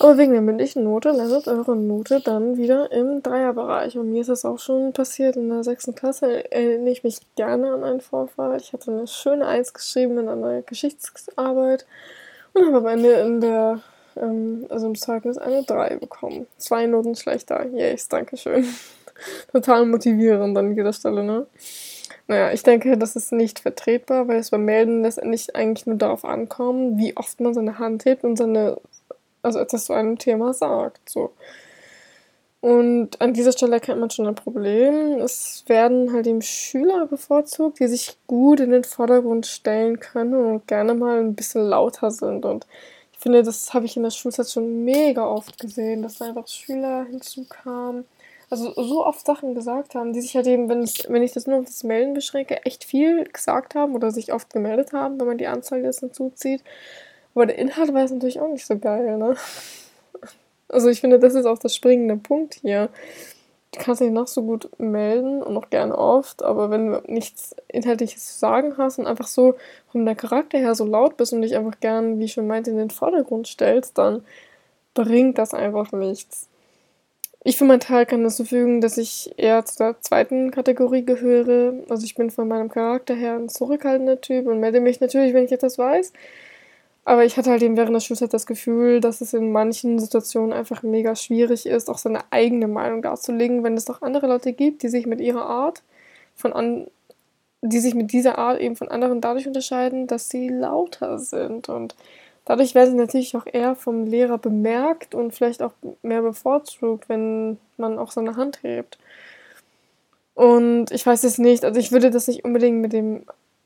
Aber 0.00 0.16
wegen 0.16 0.32
der 0.32 0.42
mündlichen 0.42 0.84
Note 0.84 1.10
landet 1.10 1.48
eure 1.48 1.74
Note 1.74 2.20
dann 2.20 2.56
wieder 2.56 2.92
im 2.92 3.20
Dreierbereich. 3.22 3.98
Und 3.98 4.12
mir 4.12 4.20
ist 4.20 4.30
das 4.30 4.44
auch 4.44 4.60
schon 4.60 4.92
passiert 4.92 5.34
in 5.36 5.48
der 5.48 5.64
sechsten 5.64 5.94
Klasse. 5.94 6.52
Erinnere 6.52 6.90
ich 6.90 7.02
mich 7.02 7.18
gerne 7.34 7.72
an 7.72 7.82
einen 7.82 8.00
Vorfall. 8.00 8.56
Ich 8.60 8.72
hatte 8.72 8.92
eine 8.92 9.06
schöne 9.08 9.46
Eins 9.46 9.72
geschrieben 9.72 10.18
in 10.18 10.28
einer 10.28 10.62
Geschichtsarbeit 10.62 11.84
und 12.52 12.66
habe 12.66 12.78
am 12.78 12.86
Ende 12.86 13.12
in 13.14 13.40
der, 13.40 13.80
ähm, 14.16 14.66
also 14.68 14.86
im 14.86 14.94
Zeugnis 14.94 15.36
eine 15.36 15.64
3 15.64 15.96
bekommen. 15.96 16.46
Zwei 16.58 16.86
Noten 16.86 17.16
schlechter. 17.16 17.66
Yes, 17.66 18.06
Dankeschön. 18.06 18.66
Total 19.52 19.84
motivierend 19.84 20.56
an 20.56 20.76
jeder 20.76 20.92
Stelle, 20.92 21.24
ne? 21.24 21.46
Naja, 22.28 22.52
ich 22.52 22.62
denke, 22.62 22.96
das 22.98 23.16
ist 23.16 23.32
nicht 23.32 23.58
vertretbar, 23.58 24.28
weil 24.28 24.36
es 24.36 24.50
beim 24.50 24.64
Melden 24.64 25.02
letztendlich 25.02 25.56
eigentlich 25.56 25.86
nur 25.86 25.96
darauf 25.96 26.24
ankommt, 26.24 26.98
wie 26.98 27.16
oft 27.16 27.40
man 27.40 27.54
seine 27.54 27.78
Hand 27.78 28.04
hebt 28.04 28.22
und 28.22 28.36
seine 28.36 28.76
also 29.48 29.58
etwas 29.58 29.86
zu 29.86 29.92
einem 29.92 30.18
Thema 30.18 30.52
sagt. 30.52 31.08
So. 31.08 31.32
Und 32.60 33.20
an 33.20 33.34
dieser 33.34 33.52
Stelle 33.52 33.74
erkennt 33.74 34.00
man 34.00 34.10
schon 34.10 34.26
ein 34.26 34.34
Problem. 34.34 35.20
Es 35.20 35.64
werden 35.68 36.12
halt 36.12 36.26
eben 36.26 36.42
Schüler 36.42 37.06
bevorzugt, 37.06 37.78
die 37.78 37.86
sich 37.86 38.16
gut 38.26 38.60
in 38.60 38.70
den 38.70 38.84
Vordergrund 38.84 39.46
stellen 39.46 40.00
können 40.00 40.34
und 40.34 40.66
gerne 40.66 40.94
mal 40.94 41.20
ein 41.20 41.34
bisschen 41.34 41.68
lauter 41.68 42.10
sind. 42.10 42.44
Und 42.44 42.66
ich 43.12 43.20
finde, 43.20 43.42
das 43.42 43.74
habe 43.74 43.86
ich 43.86 43.96
in 43.96 44.02
der 44.02 44.10
Schulzeit 44.10 44.48
schon 44.48 44.84
mega 44.84 45.24
oft 45.24 45.58
gesehen, 45.58 46.02
dass 46.02 46.18
da 46.18 46.26
einfach 46.26 46.48
Schüler 46.48 47.04
hinzukamen. 47.04 48.04
Also 48.50 48.72
so 48.74 49.04
oft 49.04 49.26
Sachen 49.26 49.54
gesagt 49.54 49.94
haben, 49.94 50.12
die 50.12 50.22
sich 50.22 50.34
halt 50.34 50.46
eben, 50.46 50.68
wenn, 50.68 50.82
es, 50.82 51.04
wenn 51.08 51.22
ich 51.22 51.32
das 51.32 51.46
nur 51.46 51.58
auf 51.58 51.66
das 51.66 51.84
Melden 51.84 52.14
beschränke, 52.14 52.64
echt 52.64 52.82
viel 52.82 53.24
gesagt 53.24 53.74
haben 53.74 53.94
oder 53.94 54.10
sich 54.10 54.32
oft 54.32 54.52
gemeldet 54.52 54.92
haben, 54.92 55.20
wenn 55.20 55.26
man 55.26 55.38
die 55.38 55.46
Anzahl 55.46 55.82
jetzt 55.82 56.00
hinzuzieht. 56.00 56.64
Aber 57.38 57.46
der 57.46 57.58
Inhalt 57.58 57.94
war 57.94 58.00
jetzt 58.00 58.10
natürlich 58.10 58.40
auch 58.40 58.48
nicht 58.48 58.66
so 58.66 58.76
geil, 58.76 59.16
ne? 59.16 59.36
Also 60.66 60.88
ich 60.88 61.00
finde, 61.00 61.20
das 61.20 61.36
ist 61.36 61.46
auch 61.46 61.60
der 61.60 61.68
springende 61.68 62.16
Punkt 62.16 62.54
hier. 62.54 62.88
Du 63.70 63.78
kannst 63.78 64.00
dich 64.00 64.10
noch 64.10 64.26
so 64.26 64.42
gut 64.42 64.68
melden 64.80 65.40
und 65.44 65.56
auch 65.56 65.70
gerne 65.70 65.96
oft, 65.96 66.42
aber 66.42 66.70
wenn 66.70 66.90
du 66.90 67.02
nichts 67.06 67.54
Inhaltliches 67.68 68.26
zu 68.26 68.38
sagen 68.40 68.76
hast 68.76 68.98
und 68.98 69.06
einfach 69.06 69.28
so 69.28 69.54
von 69.92 70.04
der 70.04 70.16
Charakter 70.16 70.58
her 70.58 70.74
so 70.74 70.84
laut 70.84 71.16
bist 71.16 71.32
und 71.32 71.42
dich 71.42 71.54
einfach 71.54 71.78
gern, 71.78 72.18
wie 72.18 72.24
ich 72.24 72.32
schon 72.32 72.48
meinte, 72.48 72.72
in 72.72 72.76
den 72.76 72.90
Vordergrund 72.90 73.46
stellst, 73.46 73.98
dann 73.98 74.24
bringt 74.94 75.38
das 75.38 75.54
einfach 75.54 75.92
nichts. 75.92 76.48
Ich 77.44 77.56
für 77.56 77.66
meinen 77.66 77.78
Teil 77.78 78.04
kann 78.04 78.28
so 78.28 78.42
fügen, 78.42 78.80
dass 78.80 78.98
ich 78.98 79.32
eher 79.36 79.64
zu 79.64 79.78
der 79.78 80.00
zweiten 80.00 80.50
Kategorie 80.50 81.04
gehöre. 81.04 81.74
Also 81.88 82.04
ich 82.04 82.16
bin 82.16 82.30
von 82.30 82.48
meinem 82.48 82.68
Charakter 82.68 83.14
her 83.14 83.36
ein 83.36 83.48
zurückhaltender 83.48 84.20
Typ 84.20 84.48
und 84.48 84.58
melde 84.58 84.80
mich 84.80 84.98
natürlich, 84.98 85.34
wenn 85.34 85.44
ich 85.44 85.52
etwas 85.52 85.78
weiß. 85.78 86.12
Aber 87.08 87.24
ich 87.24 87.38
hatte 87.38 87.50
halt 87.50 87.62
eben 87.62 87.78
während 87.78 87.94
der 87.94 88.00
Schulzeit 88.00 88.34
das 88.34 88.44
Gefühl, 88.44 89.00
dass 89.00 89.22
es 89.22 89.32
in 89.32 89.50
manchen 89.50 89.98
Situationen 89.98 90.52
einfach 90.52 90.82
mega 90.82 91.16
schwierig 91.16 91.64
ist, 91.64 91.88
auch 91.88 91.96
seine 91.96 92.20
eigene 92.28 92.68
Meinung 92.68 93.00
darzulegen, 93.00 93.64
wenn 93.64 93.78
es 93.78 93.86
doch 93.86 94.02
andere 94.02 94.26
Leute 94.26 94.52
gibt, 94.52 94.82
die 94.82 94.90
sich 94.90 95.06
mit 95.06 95.18
ihrer 95.22 95.46
Art 95.46 95.82
von 96.36 96.52
an, 96.52 96.86
die 97.62 97.78
sich 97.78 97.94
mit 97.94 98.12
dieser 98.12 98.36
Art 98.36 98.60
eben 98.60 98.76
von 98.76 98.88
anderen 98.88 99.22
dadurch 99.22 99.46
unterscheiden, 99.46 100.06
dass 100.06 100.28
sie 100.28 100.50
lauter 100.50 101.18
sind. 101.18 101.70
Und 101.70 101.96
dadurch 102.44 102.74
werden 102.74 102.90
sie 102.90 102.98
natürlich 102.98 103.34
auch 103.34 103.46
eher 103.50 103.74
vom 103.74 104.04
Lehrer 104.04 104.36
bemerkt 104.36 105.14
und 105.14 105.32
vielleicht 105.32 105.62
auch 105.62 105.72
mehr 106.02 106.20
bevorzugt, 106.20 107.08
wenn 107.08 107.56
man 107.78 107.98
auch 107.98 108.10
seine 108.10 108.36
Hand 108.36 108.62
hebt. 108.62 108.98
Und 110.34 110.90
ich 110.90 111.06
weiß 111.06 111.24
es 111.24 111.38
nicht, 111.38 111.64
also 111.64 111.80
ich 111.80 111.90
würde 111.90 112.10
das 112.10 112.28
nicht 112.28 112.44
unbedingt 112.44 112.82
mit 112.82 112.92
dem 112.92 113.24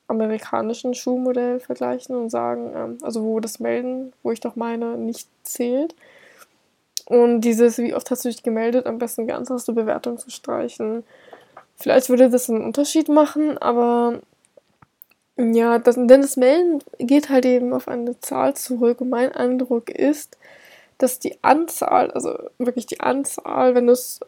amerikanischen 0.09 0.95
Schulmodell 0.95 1.61
vergleichen 1.61 2.17
und 2.17 2.31
sagen, 2.31 2.73
ähm, 2.75 2.99
also 3.03 3.23
wo 3.25 3.41
das 3.41 3.61
Melden, 3.61 4.12
wo 4.23 4.31
ich 4.31 4.41
doch 4.41 4.57
meine, 4.57 4.97
nicht 4.97 5.29
zählt. 5.43 5.95
Und 7.07 7.41
dieses, 7.41 7.79
wie 7.79 7.95
oft 7.95 8.11
hast 8.11 8.25
du 8.25 8.29
dich 8.29 8.43
gemeldet, 8.43 8.87
am 8.87 8.99
besten 8.99 9.27
ganz 9.27 9.51
aus 9.51 9.65
der 9.65 9.73
Bewertung 9.73 10.19
zu 10.19 10.31
streichen. 10.31 11.05
Vielleicht 11.77 12.09
würde 12.09 12.31
das 12.31 12.49
einen 12.49 12.62
Unterschied 12.62 13.09
machen, 13.09 13.59
aber 13.59 14.21
ja, 15.37 15.79
das, 15.79 15.97
denn 15.97 16.09
das 16.09 16.37
Melden 16.37 16.83
geht 16.99 17.29
halt 17.29 17.47
eben 17.47 17.73
auf 17.73 17.88
eine 17.88 18.21
Zahl 18.21 18.55
zurück. 18.55 19.01
Und 19.01 19.09
mein 19.09 19.33
Eindruck 19.33 19.91
ist, 19.91 20.38
dass 20.99 21.19
die 21.19 21.43
Anzahl, 21.43 22.11
also 22.12 22.38
wirklich 22.59 22.87
die 22.87 23.01
Anzahl, 23.01 23.75
wenn 23.75 23.87
du 23.87 23.93
es 23.93 24.21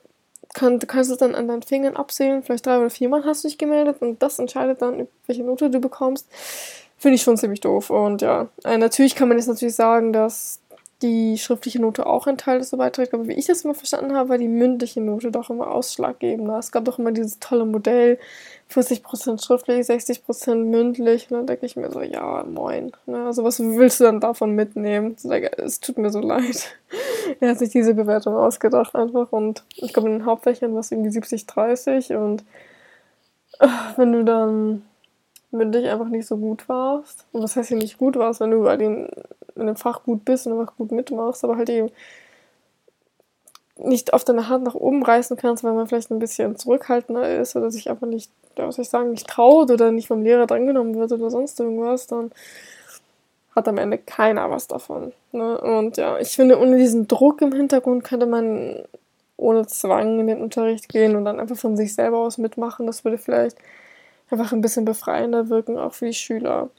kann, 0.55 0.79
du 0.79 0.87
kannst 0.87 1.11
es 1.11 1.19
dann 1.19 1.35
an 1.35 1.49
deinen 1.49 1.63
Fingern 1.63 1.97
abzählen, 1.97 2.43
vielleicht 2.43 2.67
drei 2.67 2.79
oder 2.79 2.91
viermal 2.91 3.25
hast 3.25 3.45
du 3.45 3.49
dich 3.49 3.59
gemeldet 3.59 3.97
und 4.01 4.23
das 4.23 4.39
entscheidet 4.39 4.81
dann, 4.81 5.09
welche 5.27 5.43
Note 5.43 5.69
du 5.69 5.81
bekommst. 5.81 6.29
Finde 6.97 7.17
ich 7.17 7.23
schon 7.23 7.37
ziemlich 7.37 7.61
doof. 7.61 7.91
Und 7.91 8.23
ja, 8.23 8.49
äh, 8.65 8.79
natürlich 8.79 9.15
kann 9.15 9.29
man 9.29 9.37
jetzt 9.37 9.49
natürlich 9.49 9.75
sagen, 9.75 10.13
dass 10.13 10.61
die 11.03 11.37
schriftliche 11.37 11.81
Note 11.81 12.07
auch 12.07 12.27
ein 12.27 12.39
Teil 12.39 12.61
dazu 12.61 12.79
beiträgt, 12.79 13.13
aber 13.13 13.29
wie 13.29 13.35
ich 13.35 13.47
das 13.47 13.63
immer 13.63 13.75
verstanden 13.75 14.17
habe, 14.17 14.31
war 14.31 14.39
die 14.39 14.49
mündliche 14.49 15.03
Note 15.03 15.31
doch 15.31 15.51
immer 15.51 15.71
ausschlaggebender. 15.71 16.59
Es 16.59 16.73
gab 16.73 16.87
doch 16.87 16.99
immer 16.99 17.13
dieses 17.13 17.39
tolle 17.41 17.67
Modell, 17.67 18.19
40% 18.73 19.45
schriftlich, 19.45 19.87
60% 19.87 20.55
mündlich. 20.55 21.31
Und 21.31 21.37
dann 21.37 21.47
denke 21.47 21.67
ich 21.67 21.77
mir 21.77 21.91
so, 21.91 22.01
ja, 22.01 22.45
moin. 22.45 22.93
Ne? 23.07 23.27
Also 23.27 23.45
was 23.45 23.61
willst 23.61 24.01
du 24.01 24.05
dann 24.05 24.21
davon 24.21 24.53
mitnehmen? 24.53 25.17
Es 25.59 25.81
tut 25.81 25.99
mir 25.99 26.11
so 26.11 26.21
leid. 26.21 26.75
Er 27.41 27.51
hat 27.51 27.59
sich 27.59 27.71
diese 27.71 27.95
Bewertung 27.95 28.37
ausgedacht 28.37 28.95
einfach. 28.95 29.33
Und 29.33 29.65
ich 29.77 29.93
glaube, 29.93 30.09
in 30.09 30.19
den 30.19 30.27
Hauptfächern 30.27 30.73
war 30.73 30.81
es 30.81 30.93
irgendwie 30.93 31.19
70-30. 31.19 32.17
Und 32.17 32.45
ach, 33.59 33.97
wenn 33.99 34.13
du 34.13 34.25
dann 34.25 34.83
mündlich 35.51 35.89
einfach 35.89 36.09
nicht 36.09 36.27
so 36.27 36.37
gut 36.37 36.69
warst, 36.69 37.27
und 37.33 37.43
das 37.43 37.57
heißt 37.57 37.71
ja 37.71 37.77
nicht 37.77 37.99
gut 37.99 38.17
warst, 38.17 38.41
wenn 38.41 38.51
du 38.51 38.63
bei 38.65 38.77
dem, 38.77 39.09
in 39.57 39.67
dem 39.67 39.77
Fach 39.77 40.03
gut 40.03 40.25
bist 40.25 40.47
und 40.47 40.59
einfach 40.59 40.77
gut 40.77 40.93
mitmachst, 40.93 41.45
aber 41.45 41.57
halt 41.57 41.71
eben 41.71 41.91
nicht 43.77 44.13
auf 44.13 44.25
deine 44.25 44.49
Hand 44.49 44.65
nach 44.65 44.75
oben 44.75 45.03
reißen 45.03 45.37
kannst, 45.37 45.65
weil 45.65 45.73
man 45.73 45.87
vielleicht 45.87 46.11
ein 46.11 46.19
bisschen 46.19 46.57
zurückhaltender 46.57 47.41
ist 47.41 47.57
oder 47.57 47.71
sich 47.71 47.91
einfach 47.91 48.07
nicht, 48.07 48.31
was 48.57 48.77
soll 48.77 48.85
ich 48.85 48.89
sagen, 48.89 49.11
nicht 49.11 49.27
traut 49.27 49.71
oder 49.71 49.91
nicht 49.91 50.09
vom 50.09 50.23
Lehrer 50.23 50.47
drangenommen 50.47 50.95
wird 50.95 51.13
oder 51.13 51.31
sonst 51.31 51.59
irgendwas, 51.59 52.07
dann 52.07 52.31
hat 53.55 53.69
am 53.69 53.79
Ende 53.79 53.99
keiner 53.99 54.51
was 54.51 54.67
davon. 54.67 55.13
Ne? 55.33 55.59
Und 55.59 55.97
ja, 55.97 56.19
ich 56.19 56.31
finde, 56.31 56.59
ohne 56.59 56.77
diesen 56.77 57.07
Druck 57.07 57.41
im 57.41 57.53
Hintergrund 57.53 58.05
könnte 58.05 58.27
man 58.27 58.85
ohne 59.37 59.67
Zwang 59.67 60.21
in 60.21 60.27
den 60.27 60.43
Unterricht 60.43 60.89
gehen 60.89 61.17
und 61.17 61.25
dann 61.25 61.41
einfach 61.41 61.57
von 61.57 61.77
sich 61.77 61.95
selber 61.95 62.19
aus 62.19 62.39
mitmachen. 62.39 62.87
Das 62.87 63.05
würde 63.05 63.19
vielleicht 63.19 63.57
einfach 64.31 64.53
ein 64.53 64.61
bisschen 64.61 64.85
befreiender 64.85 65.49
wirken, 65.49 65.79
auch 65.79 65.93
für 65.93 66.07
die 66.07 66.15
Schüler. 66.15 66.71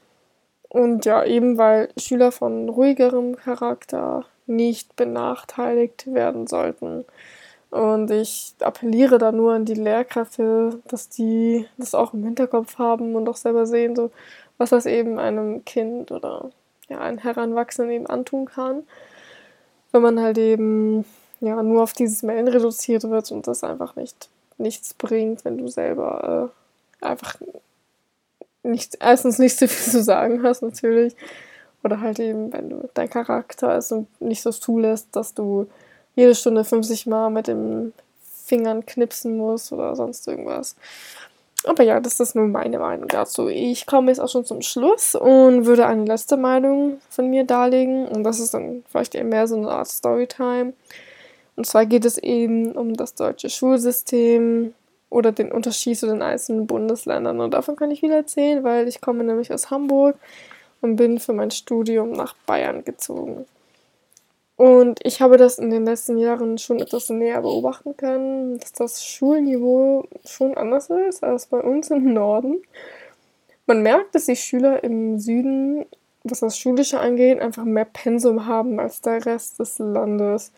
Und 0.68 1.04
ja, 1.04 1.24
eben 1.24 1.58
weil 1.58 1.88
Schüler 1.96 2.32
von 2.32 2.68
ruhigerem 2.68 3.36
Charakter 3.36 4.24
nicht 4.46 4.96
benachteiligt 4.96 6.12
werden 6.12 6.46
sollten. 6.46 7.04
Und 7.70 8.10
ich 8.10 8.54
appelliere 8.60 9.18
da 9.18 9.32
nur 9.32 9.52
an 9.54 9.64
die 9.64 9.74
Lehrkräfte, 9.74 10.80
dass 10.88 11.08
die 11.08 11.66
das 11.78 11.94
auch 11.94 12.14
im 12.14 12.24
Hinterkopf 12.24 12.78
haben 12.78 13.14
und 13.16 13.28
auch 13.28 13.36
selber 13.36 13.66
sehen, 13.66 13.96
so 13.96 14.10
was 14.58 14.70
das 14.70 14.86
eben 14.86 15.18
einem 15.18 15.64
Kind 15.64 16.10
oder 16.10 16.50
ja, 16.88 17.00
einem 17.00 17.18
Heranwachsenden 17.18 17.94
eben 17.94 18.06
antun 18.06 18.46
kann, 18.46 18.84
wenn 19.92 20.02
man 20.02 20.20
halt 20.20 20.38
eben 20.38 21.04
ja 21.40 21.62
nur 21.62 21.82
auf 21.82 21.92
dieses 21.92 22.22
Melden 22.22 22.48
reduziert 22.48 23.04
wird 23.04 23.30
und 23.30 23.46
das 23.46 23.64
einfach 23.64 23.96
nicht 23.96 24.28
nichts 24.58 24.94
bringt, 24.94 25.44
wenn 25.44 25.58
du 25.58 25.68
selber 25.68 26.52
äh, 27.02 27.04
einfach 27.04 27.36
nicht, 28.62 28.98
erstens 29.00 29.38
nicht 29.38 29.58
so 29.58 29.66
viel 29.66 29.92
zu 29.92 30.02
sagen 30.02 30.42
hast 30.42 30.62
natürlich 30.62 31.14
oder 31.84 32.00
halt 32.00 32.18
eben, 32.18 32.52
wenn 32.52 32.70
du 32.70 32.88
dein 32.94 33.08
Charakter 33.08 33.76
ist 33.76 33.92
und 33.92 34.08
nicht 34.20 34.42
so 34.42 34.50
zulässt, 34.50 35.08
dass 35.12 35.34
du 35.34 35.68
jede 36.14 36.34
Stunde 36.34 36.64
50 36.64 37.06
Mal 37.06 37.30
mit 37.30 37.46
den 37.46 37.92
Fingern 38.44 38.84
knipsen 38.86 39.36
musst 39.36 39.72
oder 39.72 39.94
sonst 39.94 40.26
irgendwas. 40.26 40.76
Aber 41.64 41.82
ja, 41.82 42.00
das 42.00 42.20
ist 42.20 42.34
nur 42.34 42.46
meine 42.46 42.78
Meinung 42.78 43.08
dazu. 43.08 43.48
Ich 43.48 43.86
komme 43.86 44.10
jetzt 44.10 44.20
auch 44.20 44.28
schon 44.28 44.44
zum 44.44 44.62
Schluss 44.62 45.14
und 45.14 45.66
würde 45.66 45.86
eine 45.86 46.04
letzte 46.04 46.36
Meinung 46.36 47.00
von 47.08 47.28
mir 47.28 47.44
darlegen. 47.44 48.06
Und 48.06 48.24
das 48.24 48.38
ist 48.38 48.54
dann 48.54 48.84
vielleicht 48.88 49.14
eher 49.14 49.24
mehr 49.24 49.48
so 49.48 49.56
eine 49.56 49.70
Art 49.70 49.88
Storytime. 49.88 50.74
Und 51.56 51.66
zwar 51.66 51.86
geht 51.86 52.04
es 52.04 52.18
eben 52.18 52.72
um 52.72 52.94
das 52.94 53.14
deutsche 53.14 53.48
Schulsystem 53.48 54.74
oder 55.08 55.32
den 55.32 55.50
Unterschied 55.50 55.98
zu 55.98 56.06
den 56.06 56.22
einzelnen 56.22 56.66
Bundesländern. 56.66 57.40
Und 57.40 57.54
davon 57.54 57.76
kann 57.76 57.90
ich 57.90 58.00
viel 58.00 58.12
erzählen, 58.12 58.62
weil 58.62 58.86
ich 58.86 59.00
komme 59.00 59.24
nämlich 59.24 59.52
aus 59.52 59.70
Hamburg 59.70 60.16
und 60.82 60.96
bin 60.96 61.18
für 61.18 61.32
mein 61.32 61.50
Studium 61.50 62.12
nach 62.12 62.34
Bayern 62.46 62.84
gezogen. 62.84 63.46
Und 64.56 65.00
ich 65.04 65.20
habe 65.20 65.36
das 65.36 65.58
in 65.58 65.70
den 65.70 65.84
letzten 65.84 66.16
Jahren 66.16 66.56
schon 66.56 66.80
etwas 66.80 67.10
näher 67.10 67.42
beobachten 67.42 67.96
können, 67.96 68.58
dass 68.58 68.72
das 68.72 69.04
Schulniveau 69.04 70.08
schon 70.24 70.56
anders 70.56 70.88
ist 70.88 71.22
als 71.22 71.46
bei 71.46 71.60
uns 71.60 71.90
im 71.90 72.14
Norden. 72.14 72.62
Man 73.66 73.82
merkt, 73.82 74.14
dass 74.14 74.26
die 74.26 74.36
Schüler 74.36 74.82
im 74.82 75.18
Süden, 75.18 75.84
was 76.24 76.40
das 76.40 76.58
Schulische 76.58 77.00
angeht, 77.00 77.40
einfach 77.40 77.64
mehr 77.64 77.84
Pensum 77.84 78.46
haben 78.46 78.80
als 78.80 79.02
der 79.02 79.26
Rest 79.26 79.58
des 79.58 79.78
Landes. 79.78 80.52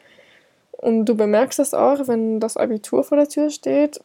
Und 0.73 1.07
du 1.07 1.17
bemerkst 1.17 1.59
das 1.59 1.75
auch, 1.75 2.07
wenn 2.07 2.39
das 2.39 2.57
Abitur 2.57 3.03
vor 3.03 3.19
der 3.19 3.29
Tür 3.29 3.51
steht. 3.51 4.01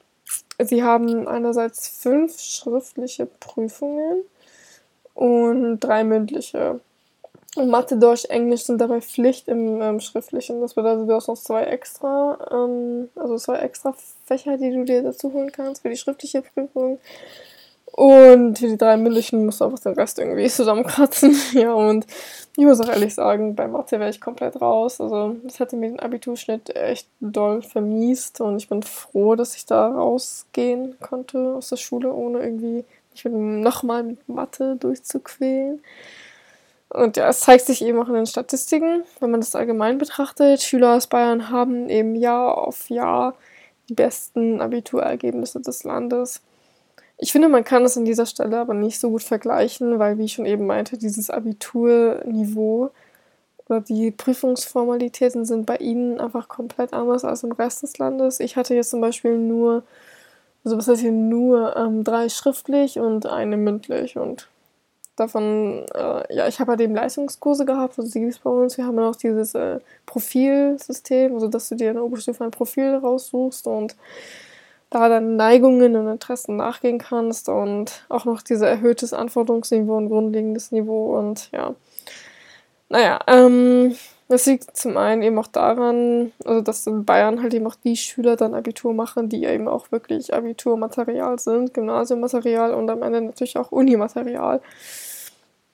sie 0.59 0.83
haben 0.83 1.27
einerseits 1.27 1.87
fünf 1.87 2.39
schriftliche 2.39 3.27
Prüfungen 3.27 4.23
und 5.13 5.79
drei 5.79 6.03
mündliche. 6.03 6.79
Mathe, 7.55 7.97
Deutsch, 7.97 8.25
Englisch 8.25 8.63
sind 8.63 8.81
dabei 8.81 9.01
Pflicht 9.01 9.47
im 9.47 9.81
ähm, 9.81 9.99
Schriftlichen. 9.99 10.61
Das 10.61 10.73
bedeutet, 10.73 11.07
du 11.07 11.13
hast 11.13 11.27
noch 11.27 11.37
zwei 11.37 11.63
extra, 11.63 12.37
ähm, 12.51 13.09
also 13.15 13.37
zwei 13.37 13.57
extra 13.57 13.93
Fächer, 14.25 14.57
die 14.57 14.71
du 14.71 14.83
dir 14.85 15.03
dazu 15.03 15.31
holen 15.33 15.51
kannst 15.51 15.83
für 15.83 15.89
die 15.89 15.97
schriftliche 15.97 16.41
Prüfung. 16.41 16.99
Und 17.95 18.57
für 18.57 18.69
die 18.69 18.77
drei 18.77 18.97
mündlichen 18.97 19.45
musst 19.45 19.61
du 19.61 19.65
einfach 19.65 19.77
den 19.77 19.93
Rest 19.93 20.17
irgendwie 20.17 20.49
zusammenkratzen. 20.49 21.35
ja, 21.53 21.73
und 21.73 22.07
ich 22.57 22.65
muss 22.65 22.81
auch 22.81 22.89
ehrlich 22.89 23.13
sagen, 23.13 23.55
bei 23.55 23.67
Mathe 23.67 23.99
wäre 23.99 24.09
ich 24.09 24.19
komplett 24.19 24.59
raus. 24.59 24.99
Also, 24.99 25.35
das 25.43 25.59
hätte 25.59 25.75
mir 25.75 25.89
den 25.89 25.99
Abiturschnitt 25.99 26.75
echt 26.75 27.07
doll 27.19 27.61
vermiest. 27.61 28.41
Und 28.41 28.57
ich 28.57 28.67
bin 28.67 28.81
froh, 28.81 29.35
dass 29.35 29.55
ich 29.55 29.67
da 29.67 29.89
rausgehen 29.89 30.97
konnte 31.01 31.53
aus 31.55 31.69
der 31.69 31.77
Schule, 31.77 32.11
ohne 32.11 32.39
irgendwie 32.39 32.83
mich 33.11 33.25
nochmal 33.25 34.01
mit 34.01 34.27
Mathe 34.27 34.75
durchzuquälen. 34.75 35.79
Und 36.93 37.17
ja, 37.17 37.27
es 37.27 37.39
zeigt 37.39 37.65
sich 37.65 37.83
eben 37.83 37.99
auch 37.99 38.07
in 38.07 38.13
den 38.13 38.27
Statistiken, 38.27 39.03
wenn 39.19 39.31
man 39.31 39.41
das 39.41 39.55
allgemein 39.55 39.97
betrachtet. 39.97 40.61
Schüler 40.61 40.95
aus 40.95 41.07
Bayern 41.07 41.49
haben 41.49 41.89
eben 41.89 42.15
Jahr 42.15 42.57
auf 42.57 42.89
Jahr 42.89 43.35
die 43.89 43.95
besten 43.95 44.61
Abiturergebnisse 44.61 45.59
des 45.59 45.83
Landes. 45.83 46.41
Ich 47.17 47.31
finde, 47.31 47.49
man 47.49 47.63
kann 47.63 47.83
es 47.83 47.97
an 47.97 48.05
dieser 48.05 48.27
Stelle 48.27 48.59
aber 48.59 48.75
nicht 48.75 48.99
so 48.99 49.09
gut 49.09 49.23
vergleichen, 49.23 49.97
weil, 49.97 50.17
wie 50.19 50.25
ich 50.25 50.33
schon 50.33 50.45
eben 50.45 50.67
meinte, 50.67 50.97
dieses 50.97 51.31
Abiturniveau 51.31 52.91
oder 53.67 53.81
die 53.81 54.11
Prüfungsformalitäten 54.11 55.45
sind 55.45 55.65
bei 55.65 55.77
ihnen 55.77 56.19
einfach 56.19 56.47
komplett 56.47 56.93
anders 56.93 57.23
als 57.25 57.43
im 57.43 57.53
Rest 57.53 57.81
des 57.81 57.97
Landes. 57.97 58.39
Ich 58.39 58.55
hatte 58.55 58.75
jetzt 58.75 58.91
zum 58.91 59.01
Beispiel 59.01 59.37
nur, 59.37 59.83
also 60.63 60.77
was 60.77 60.87
heißt 60.87 61.01
hier 61.01 61.11
nur, 61.11 61.75
ähm, 61.75 62.03
drei 62.03 62.29
schriftlich 62.29 62.99
und 62.99 63.25
eine 63.25 63.57
mündlich 63.57 64.17
und 64.17 64.47
davon, 65.15 65.85
äh, 65.93 66.35
ja, 66.35 66.47
ich 66.47 66.59
habe 66.59 66.71
halt 66.71 66.81
eben 66.81 66.95
Leistungskurse 66.95 67.65
gehabt, 67.65 67.97
also 67.97 68.11
die 68.11 68.19
gibt 68.19 68.33
es 68.33 68.39
bei 68.39 68.49
uns. 68.49 68.77
Wir 68.77 68.85
haben 68.85 68.99
auch 68.99 69.15
dieses 69.15 69.55
äh, 69.55 69.79
Profilsystem, 70.05 71.33
also 71.33 71.47
dass 71.47 71.69
du 71.69 71.75
dir 71.75 71.89
in 71.89 71.95
der 71.95 72.03
Oberstufe 72.03 72.43
ein 72.43 72.51
Profil 72.51 72.95
raussuchst 72.95 73.67
und 73.67 73.95
da 74.89 75.09
dann 75.09 75.35
Neigungen 75.35 75.95
und 75.95 76.07
Interessen 76.07 76.55
nachgehen 76.55 76.99
kannst 76.99 77.49
und 77.49 78.05
auch 78.09 78.25
noch 78.25 78.41
dieses 78.41 78.63
erhöhtes 78.63 79.13
Anforderungsniveau 79.13 79.97
und 79.97 80.09
grundlegendes 80.09 80.71
Niveau 80.71 81.17
und 81.17 81.51
ja. 81.51 81.73
Naja, 82.89 83.19
ähm, 83.27 83.95
das 84.29 84.45
liegt 84.45 84.75
zum 84.75 84.97
einen 84.97 85.21
eben 85.21 85.37
auch 85.37 85.47
daran, 85.47 86.31
also 86.45 86.61
dass 86.61 86.87
in 86.87 87.05
Bayern 87.05 87.41
halt 87.41 87.53
eben 87.53 87.67
auch 87.67 87.75
die 87.75 87.97
Schüler 87.97 88.35
dann 88.35 88.55
Abitur 88.55 88.93
machen, 88.93 89.29
die 89.29 89.43
eben 89.43 89.67
auch 89.67 89.91
wirklich 89.91 90.33
Abiturmaterial 90.33 91.39
sind, 91.39 91.73
Gymnasiummaterial 91.73 92.73
und 92.73 92.89
am 92.89 93.03
Ende 93.03 93.21
natürlich 93.21 93.57
auch 93.57 93.71
Unimaterial. 93.71 94.61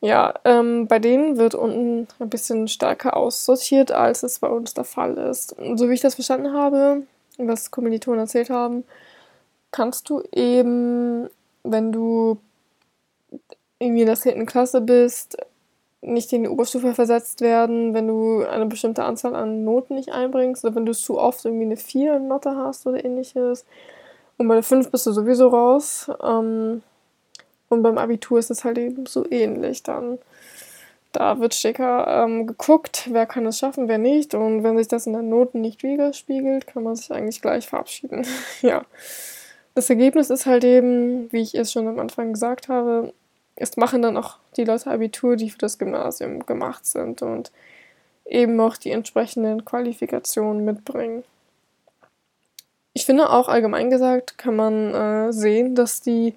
Ja, 0.02 0.34
ähm, 0.46 0.88
bei 0.88 1.00
denen 1.00 1.38
wird 1.38 1.56
unten 1.56 2.08
ein 2.20 2.30
bisschen 2.30 2.68
stärker 2.68 3.18
aussortiert, 3.18 3.92
als 3.92 4.24
es 4.24 4.40
bei 4.40 4.48
uns 4.48 4.74
der 4.74 4.86
Fall 4.86 5.18
ist. 5.18 5.54
Und 5.54 5.78
so 5.78 5.90
wie 5.90 5.94
ich 5.94 6.02
das 6.02 6.16
verstanden 6.16 6.54
habe, 6.54 7.04
was 7.38 7.72
Kommilitonen 7.72 8.22
erzählt 8.22 8.50
haben, 8.50 8.86
kannst 9.72 10.10
du 10.10 10.24
eben, 10.32 11.30
wenn 11.64 11.92
du 11.92 12.38
irgendwie 13.80 14.02
in 14.02 14.08
der 14.08 14.16
10. 14.16 14.46
Klasse 14.46 14.82
bist, 14.82 15.38
nicht 16.02 16.32
in 16.32 16.44
die 16.44 16.50
Oberstufe 16.50 16.94
versetzt 16.94 17.42
werden, 17.42 17.94
wenn 17.94 18.08
du 18.08 18.44
eine 18.46 18.66
bestimmte 18.66 19.04
Anzahl 19.04 19.36
an 19.36 19.64
Noten 19.66 19.96
nicht 19.96 20.12
einbringst 20.12 20.64
oder 20.64 20.76
wenn 20.76 20.86
du 20.86 20.94
zu 20.94 21.20
oft 21.20 21.44
irgendwie 21.44 21.66
eine 21.66 21.78
4 21.78 22.16
in 22.16 22.28
Mathe 22.28 22.56
hast 22.56 22.88
oder 22.88 23.04
ähnliches. 23.04 23.66
Und 24.38 24.48
bei 24.48 24.54
der 24.54 24.64
5 24.64 24.92
bist 24.92 25.06
du 25.06 25.12
sowieso 25.12 25.50
raus. 25.50 26.10
Ähm, 26.24 26.82
und 27.68 27.84
beim 27.84 27.98
Abitur 27.98 28.40
ist 28.40 28.50
es 28.50 28.64
halt 28.64 28.78
eben 28.78 29.06
so 29.06 29.30
ähnlich 29.30 29.84
dann. 29.84 30.18
Da 31.12 31.40
wird 31.40 31.56
stärker 31.56 32.24
ähm, 32.24 32.48
geguckt, 32.48 33.10
wer 33.12 33.26
kann 33.26 33.46
es 33.46 33.58
schaffen, 33.60 33.88
wer 33.88 33.98
nicht. 33.98 34.34
Und 34.36 34.64
wenn 34.64 34.78
sich 34.78 34.88
das 34.88 35.08
in 35.08 35.14
den 35.14 35.30
Noten 35.30 35.60
nicht 35.62 35.84
widerspiegelt, 35.84 36.68
kann 36.68 36.84
man 36.84 36.96
sich 36.96 37.12
eigentlich 37.12 37.42
gleich 37.42 37.68
verabschieden. 37.68 38.26
ja. 38.62 38.84
Das 39.76 39.90
Ergebnis 39.90 40.30
ist 40.30 40.46
halt 40.46 40.64
eben, 40.64 41.32
wie 41.32 41.42
ich 41.42 41.56
es 41.56 41.72
schon 41.72 41.88
am 41.88 42.00
Anfang 42.00 42.34
gesagt 42.34 42.70
habe, 42.70 43.14
es 43.60 43.78
machen 43.78 44.02
dann 44.02 44.18
auch 44.18 44.38
die 44.56 44.64
Leute 44.64 44.90
Abitur, 44.90 45.36
die 45.36 45.50
für 45.50 45.58
das 45.58 45.78
Gymnasium 45.78 46.46
gemacht 46.46 46.86
sind 46.86 47.22
und 47.22 47.52
eben 48.26 48.60
auch 48.60 48.78
die 48.78 48.92
entsprechenden 48.92 49.66
Qualifikationen 49.66 50.64
mitbringen. 50.64 51.24
Ich 52.94 53.06
finde 53.06 53.30
auch 53.30 53.50
allgemein 53.50 53.90
gesagt 53.90 54.38
kann 54.38 54.56
man 54.56 54.94
äh, 54.94 55.34
sehen, 55.34 55.76
dass 55.76 56.02
die 56.02 56.36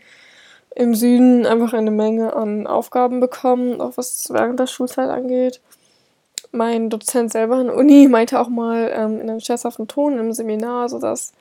im 0.74 0.94
Süden 0.94 1.46
einfach 1.46 1.72
eine 1.72 1.90
Menge 1.90 2.34
an 2.34 2.66
Aufgaben 2.66 3.20
bekommen, 3.20 3.80
auch 3.80 3.96
was 3.96 4.28
während 4.30 4.58
der 4.58 4.66
Schulzeit 4.66 5.10
angeht. 5.10 5.60
Mein 6.50 6.90
Dozent 6.90 7.30
selber 7.30 7.56
an 7.56 7.66
der 7.66 7.76
Uni 7.76 8.08
meinte 8.10 8.40
auch 8.40 8.48
mal 8.48 8.90
ähm, 8.94 9.20
in 9.20 9.30
einem 9.30 9.40
scherzhaften 9.40 9.86
Ton 9.86 10.18
im 10.18 10.32
Seminar, 10.32 10.88
so 10.88 10.98
dass 10.98 11.32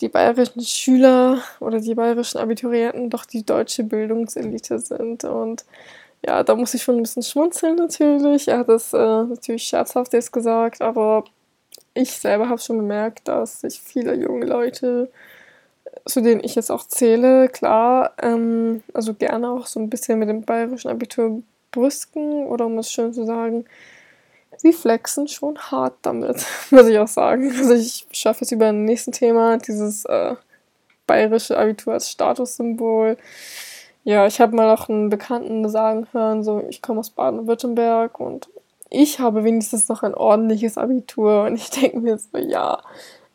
die 0.00 0.08
bayerischen 0.08 0.62
Schüler 0.62 1.42
oder 1.60 1.80
die 1.80 1.94
bayerischen 1.94 2.38
Abiturienten 2.38 3.10
doch 3.10 3.24
die 3.24 3.44
deutsche 3.44 3.84
Bildungselite 3.84 4.78
sind. 4.78 5.24
Und 5.24 5.64
ja, 6.26 6.42
da 6.42 6.54
muss 6.54 6.74
ich 6.74 6.82
schon 6.82 6.96
ein 6.96 7.02
bisschen 7.02 7.22
schmunzeln 7.22 7.76
natürlich. 7.76 8.48
Er 8.48 8.58
hat 8.58 8.68
das 8.68 8.92
äh, 8.92 8.98
natürlich 8.98 9.64
scherzhaft 9.64 10.12
jetzt 10.12 10.32
gesagt, 10.32 10.82
aber 10.82 11.24
ich 11.94 12.12
selber 12.12 12.48
habe 12.48 12.60
schon 12.60 12.78
bemerkt, 12.78 13.28
dass 13.28 13.60
sich 13.60 13.80
viele 13.80 14.14
junge 14.14 14.46
Leute, 14.46 15.10
zu 16.06 16.20
denen 16.20 16.42
ich 16.42 16.54
jetzt 16.56 16.70
auch 16.70 16.86
zähle, 16.86 17.48
klar, 17.48 18.14
ähm, 18.20 18.82
also 18.92 19.14
gerne 19.14 19.50
auch 19.50 19.66
so 19.66 19.80
ein 19.80 19.90
bisschen 19.90 20.18
mit 20.18 20.28
dem 20.28 20.42
bayerischen 20.42 20.90
Abitur 20.90 21.42
brüsken 21.70 22.46
oder 22.46 22.66
um 22.66 22.78
es 22.78 22.90
schön 22.90 23.12
zu 23.12 23.24
sagen, 23.24 23.64
sie 24.56 24.72
flexen 24.72 25.28
schon 25.28 25.58
hart 25.58 25.94
damit, 26.02 26.44
muss 26.70 26.86
ich 26.86 26.98
auch 26.98 27.08
sagen. 27.08 27.52
Also 27.58 27.74
ich 27.74 28.06
schaffe 28.12 28.42
jetzt 28.42 28.52
über 28.52 28.66
ein 28.66 28.84
nächsten 28.84 29.12
Thema, 29.12 29.58
dieses 29.58 30.04
äh, 30.04 30.34
bayerische 31.06 31.58
Abitur 31.58 31.94
als 31.94 32.10
Statussymbol. 32.10 33.16
Ja, 34.04 34.26
ich 34.26 34.40
habe 34.40 34.54
mal 34.54 34.70
auch 34.70 34.88
einen 34.88 35.08
Bekannten 35.08 35.68
sagen 35.68 36.06
hören, 36.12 36.44
so 36.44 36.62
ich 36.68 36.82
komme 36.82 37.00
aus 37.00 37.10
Baden-Württemberg 37.10 38.20
und 38.20 38.48
ich 38.90 39.18
habe 39.18 39.44
wenigstens 39.44 39.88
noch 39.88 40.02
ein 40.02 40.14
ordentliches 40.14 40.78
Abitur 40.78 41.44
und 41.44 41.56
ich 41.56 41.70
denke 41.70 42.00
mir 42.00 42.18
so, 42.18 42.38
ja, 42.38 42.82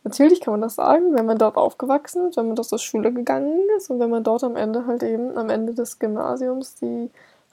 natürlich 0.04 0.42
kann 0.42 0.54
man 0.54 0.62
das 0.62 0.76
sagen, 0.76 1.16
wenn 1.16 1.26
man 1.26 1.38
dort 1.38 1.58
aufgewachsen 1.58 2.30
ist, 2.30 2.38
wenn 2.38 2.48
man 2.48 2.56
dort 2.56 2.70
zur 2.70 2.80
Schule 2.80 3.12
gegangen 3.12 3.60
ist 3.78 3.90
und 3.90 4.00
wenn 4.00 4.10
man 4.10 4.24
dort 4.24 4.44
am 4.44 4.56
Ende 4.56 4.86
halt 4.86 5.04
eben 5.04 5.38
am 5.38 5.50
Ende 5.50 5.74
des 5.74 6.00
Gymnasiums 6.00 6.76
die 6.76 7.10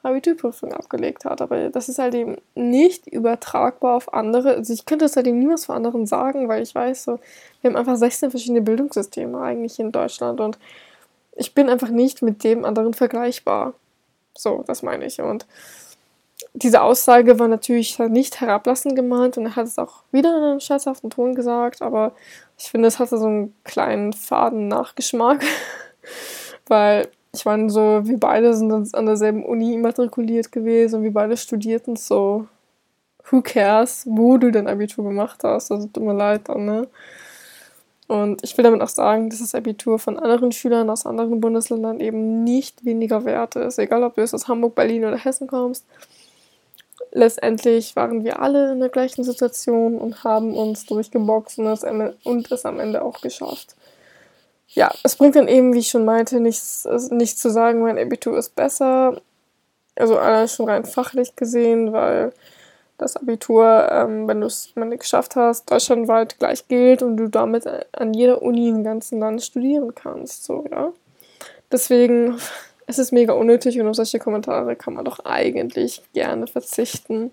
Abiturprüfung 0.06 0.72
abgelegt 0.72 1.24
hat. 1.24 1.40
Aber 1.40 1.70
das 1.70 1.88
ist 1.88 1.98
halt 1.98 2.14
eben 2.14 2.36
nicht 2.54 3.06
übertragbar 3.06 3.96
auf 3.96 4.12
andere. 4.12 4.56
Also 4.56 4.72
ich 4.72 4.86
könnte 4.86 5.04
das 5.04 5.16
halt 5.16 5.26
eben 5.26 5.38
niemals 5.38 5.66
von 5.66 5.76
anderen 5.76 6.06
sagen, 6.06 6.48
weil 6.48 6.62
ich 6.62 6.74
weiß 6.74 7.04
so, 7.04 7.18
wir 7.60 7.70
haben 7.70 7.76
einfach 7.76 7.96
16 7.96 8.30
verschiedene 8.30 8.62
Bildungssysteme 8.62 9.40
eigentlich 9.40 9.78
in 9.78 9.92
Deutschland 9.92 10.40
und 10.40 10.58
ich 11.36 11.54
bin 11.54 11.68
einfach 11.68 11.90
nicht 11.90 12.22
mit 12.22 12.44
dem 12.44 12.64
anderen 12.64 12.94
vergleichbar. 12.94 13.74
So, 14.36 14.64
das 14.66 14.82
meine 14.82 15.06
ich. 15.06 15.20
Und 15.20 15.46
diese 16.54 16.82
Aussage 16.82 17.38
war 17.38 17.48
natürlich 17.48 17.98
nicht 17.98 18.40
herablassend 18.40 18.96
gemeint 18.96 19.36
und 19.36 19.46
er 19.46 19.56
hat 19.56 19.66
es 19.66 19.78
auch 19.78 20.02
wieder 20.12 20.36
in 20.36 20.42
einem 20.42 20.60
scherzhaften 20.60 21.10
Ton 21.10 21.34
gesagt, 21.34 21.82
aber 21.82 22.12
ich 22.58 22.70
finde, 22.70 22.88
es 22.88 22.98
hatte 22.98 23.18
so 23.18 23.26
einen 23.26 23.54
kleinen 23.64 24.12
faden 24.12 24.68
Nachgeschmack, 24.68 25.44
weil 26.66 27.08
ich 27.36 27.44
meine, 27.44 27.70
so, 27.70 28.06
wir 28.06 28.18
beide 28.18 28.54
sind 28.54 28.94
an 28.94 29.06
derselben 29.06 29.44
Uni 29.44 29.74
immatrikuliert 29.74 30.50
gewesen 30.50 30.96
und 30.96 31.02
wir 31.02 31.12
beide 31.12 31.36
studierten 31.36 31.96
so. 31.96 32.46
Who 33.30 33.42
cares, 33.42 34.06
wo 34.08 34.38
du 34.38 34.52
dein 34.52 34.68
Abitur 34.68 35.04
gemacht 35.04 35.42
hast? 35.42 35.72
Also 35.72 35.88
tut 35.88 36.02
mir 36.02 36.14
leid 36.14 36.48
ne? 36.48 36.86
Und 38.06 38.44
ich 38.44 38.56
will 38.56 38.62
damit 38.62 38.82
auch 38.82 38.88
sagen, 38.88 39.30
dass 39.30 39.40
das 39.40 39.54
Abitur 39.54 39.98
von 39.98 40.16
anderen 40.16 40.52
Schülern 40.52 40.88
aus 40.90 41.06
anderen 41.06 41.40
Bundesländern 41.40 41.98
eben 41.98 42.44
nicht 42.44 42.84
weniger 42.84 43.24
wert 43.24 43.56
ist. 43.56 43.80
Egal, 43.80 44.04
ob 44.04 44.14
du 44.14 44.20
jetzt 44.20 44.32
aus 44.32 44.46
Hamburg, 44.46 44.76
Berlin 44.76 45.04
oder 45.04 45.16
Hessen 45.16 45.48
kommst. 45.48 45.84
Letztendlich 47.10 47.96
waren 47.96 48.24
wir 48.24 48.40
alle 48.40 48.72
in 48.72 48.80
der 48.80 48.90
gleichen 48.90 49.24
Situation 49.24 49.98
und 49.98 50.22
haben 50.22 50.54
uns 50.54 50.86
durchgeboxt 50.86 51.58
und 51.58 51.66
es 51.66 52.64
am 52.64 52.78
Ende 52.78 53.02
auch 53.02 53.20
geschafft 53.20 53.74
ja, 54.68 54.92
es 55.02 55.16
bringt 55.16 55.36
dann 55.36 55.48
eben, 55.48 55.74
wie 55.74 55.78
ich 55.78 55.88
schon 55.88 56.04
meinte, 56.04 56.40
nichts, 56.40 56.86
nicht 57.10 57.38
zu 57.38 57.50
sagen, 57.50 57.82
mein 57.82 57.98
Abitur 57.98 58.36
ist 58.36 58.54
besser. 58.54 59.20
Also 59.94 60.18
allein 60.18 60.48
schon 60.48 60.68
rein 60.68 60.84
fachlich 60.84 61.36
gesehen, 61.36 61.92
weil 61.92 62.32
das 62.98 63.16
Abitur, 63.16 63.88
ähm, 63.90 64.26
wenn 64.26 64.40
du 64.40 64.46
es 64.46 64.72
geschafft 64.98 65.36
hast, 65.36 65.70
deutschlandweit 65.70 66.38
gleich 66.38 66.66
gilt 66.68 67.02
und 67.02 67.16
du 67.16 67.28
damit 67.28 67.64
an 67.92 68.14
jeder 68.14 68.42
Uni 68.42 68.68
im 68.68 68.84
ganzen 68.84 69.20
Land 69.20 69.42
studieren 69.42 69.94
kannst. 69.94 70.44
So, 70.44 70.64
ja. 70.70 70.92
Deswegen 71.70 72.38
es 72.86 72.98
ist 72.98 73.12
mega 73.12 73.32
unnötig 73.32 73.80
und 73.80 73.88
auf 73.88 73.96
solche 73.96 74.18
Kommentare 74.18 74.76
kann 74.76 74.94
man 74.94 75.04
doch 75.04 75.20
eigentlich 75.24 76.02
gerne 76.12 76.46
verzichten. 76.46 77.32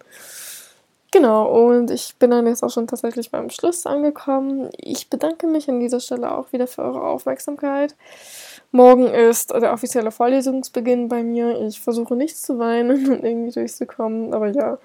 Genau, 1.13 1.45
und 1.45 1.91
ich 1.91 2.15
bin 2.17 2.31
dann 2.31 2.47
jetzt 2.47 2.63
auch 2.63 2.71
schon 2.71 2.87
tatsächlich 2.87 3.29
beim 3.29 3.51
Schluss 3.51 3.85
angekommen. 3.85 4.71
Ich 4.77 5.11
bedanke 5.11 5.45
mich 5.45 5.69
an 5.69 5.79
dieser 5.79 5.99
Stelle 5.99 6.35
auch 6.35 6.51
wieder 6.51 6.65
für 6.65 6.81
eure 6.81 7.03
Aufmerksamkeit. 7.03 7.95
Morgen 8.71 9.05
ist 9.05 9.51
der 9.51 9.73
offizielle 9.73 10.09
Vorlesungsbeginn 10.09 11.09
bei 11.09 11.21
mir. 11.21 11.61
Ich 11.67 11.79
versuche 11.79 12.15
nicht 12.15 12.35
zu 12.37 12.57
weinen 12.57 13.11
und 13.11 13.23
irgendwie 13.23 13.51
durchzukommen, 13.51 14.33
aber 14.33 14.47
ja, 14.47 14.79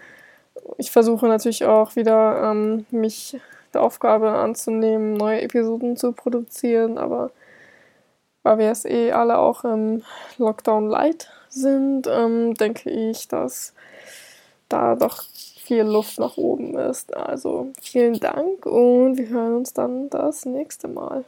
ich 0.77 0.91
versuche 0.91 1.27
natürlich 1.29 1.65
auch 1.65 1.97
wieder 1.97 2.51
ähm, 2.51 2.85
mich 2.91 3.41
der 3.73 3.83
Aufgabe 3.83 4.29
anzunehmen, 4.29 5.15
neue 5.15 5.41
Episoden 5.41 5.97
zu 5.97 6.13
produzieren, 6.13 6.99
aber 6.99 7.31
weil 8.43 8.59
wir 8.59 8.71
es 8.71 8.85
eh 8.85 9.13
alle 9.13 9.39
auch 9.39 9.65
im 9.65 10.03
Lockdown 10.37 10.91
Light 10.91 11.31
sind, 11.49 12.07
ähm, 12.07 12.53
denke 12.53 12.91
ich, 12.91 13.29
dass 13.29 13.73
da 14.69 14.95
doch 14.95 15.25
viel 15.69 15.83
Luft 15.83 16.19
nach 16.19 16.39
oben 16.39 16.77
ist. 16.77 17.15
Also 17.15 17.69
vielen 17.81 18.19
Dank 18.19 18.65
und 18.65 19.19
wir 19.19 19.29
hören 19.29 19.57
uns 19.57 19.75
dann 19.75 20.09
das 20.09 20.47
nächste 20.47 20.89
Mal. 20.89 21.25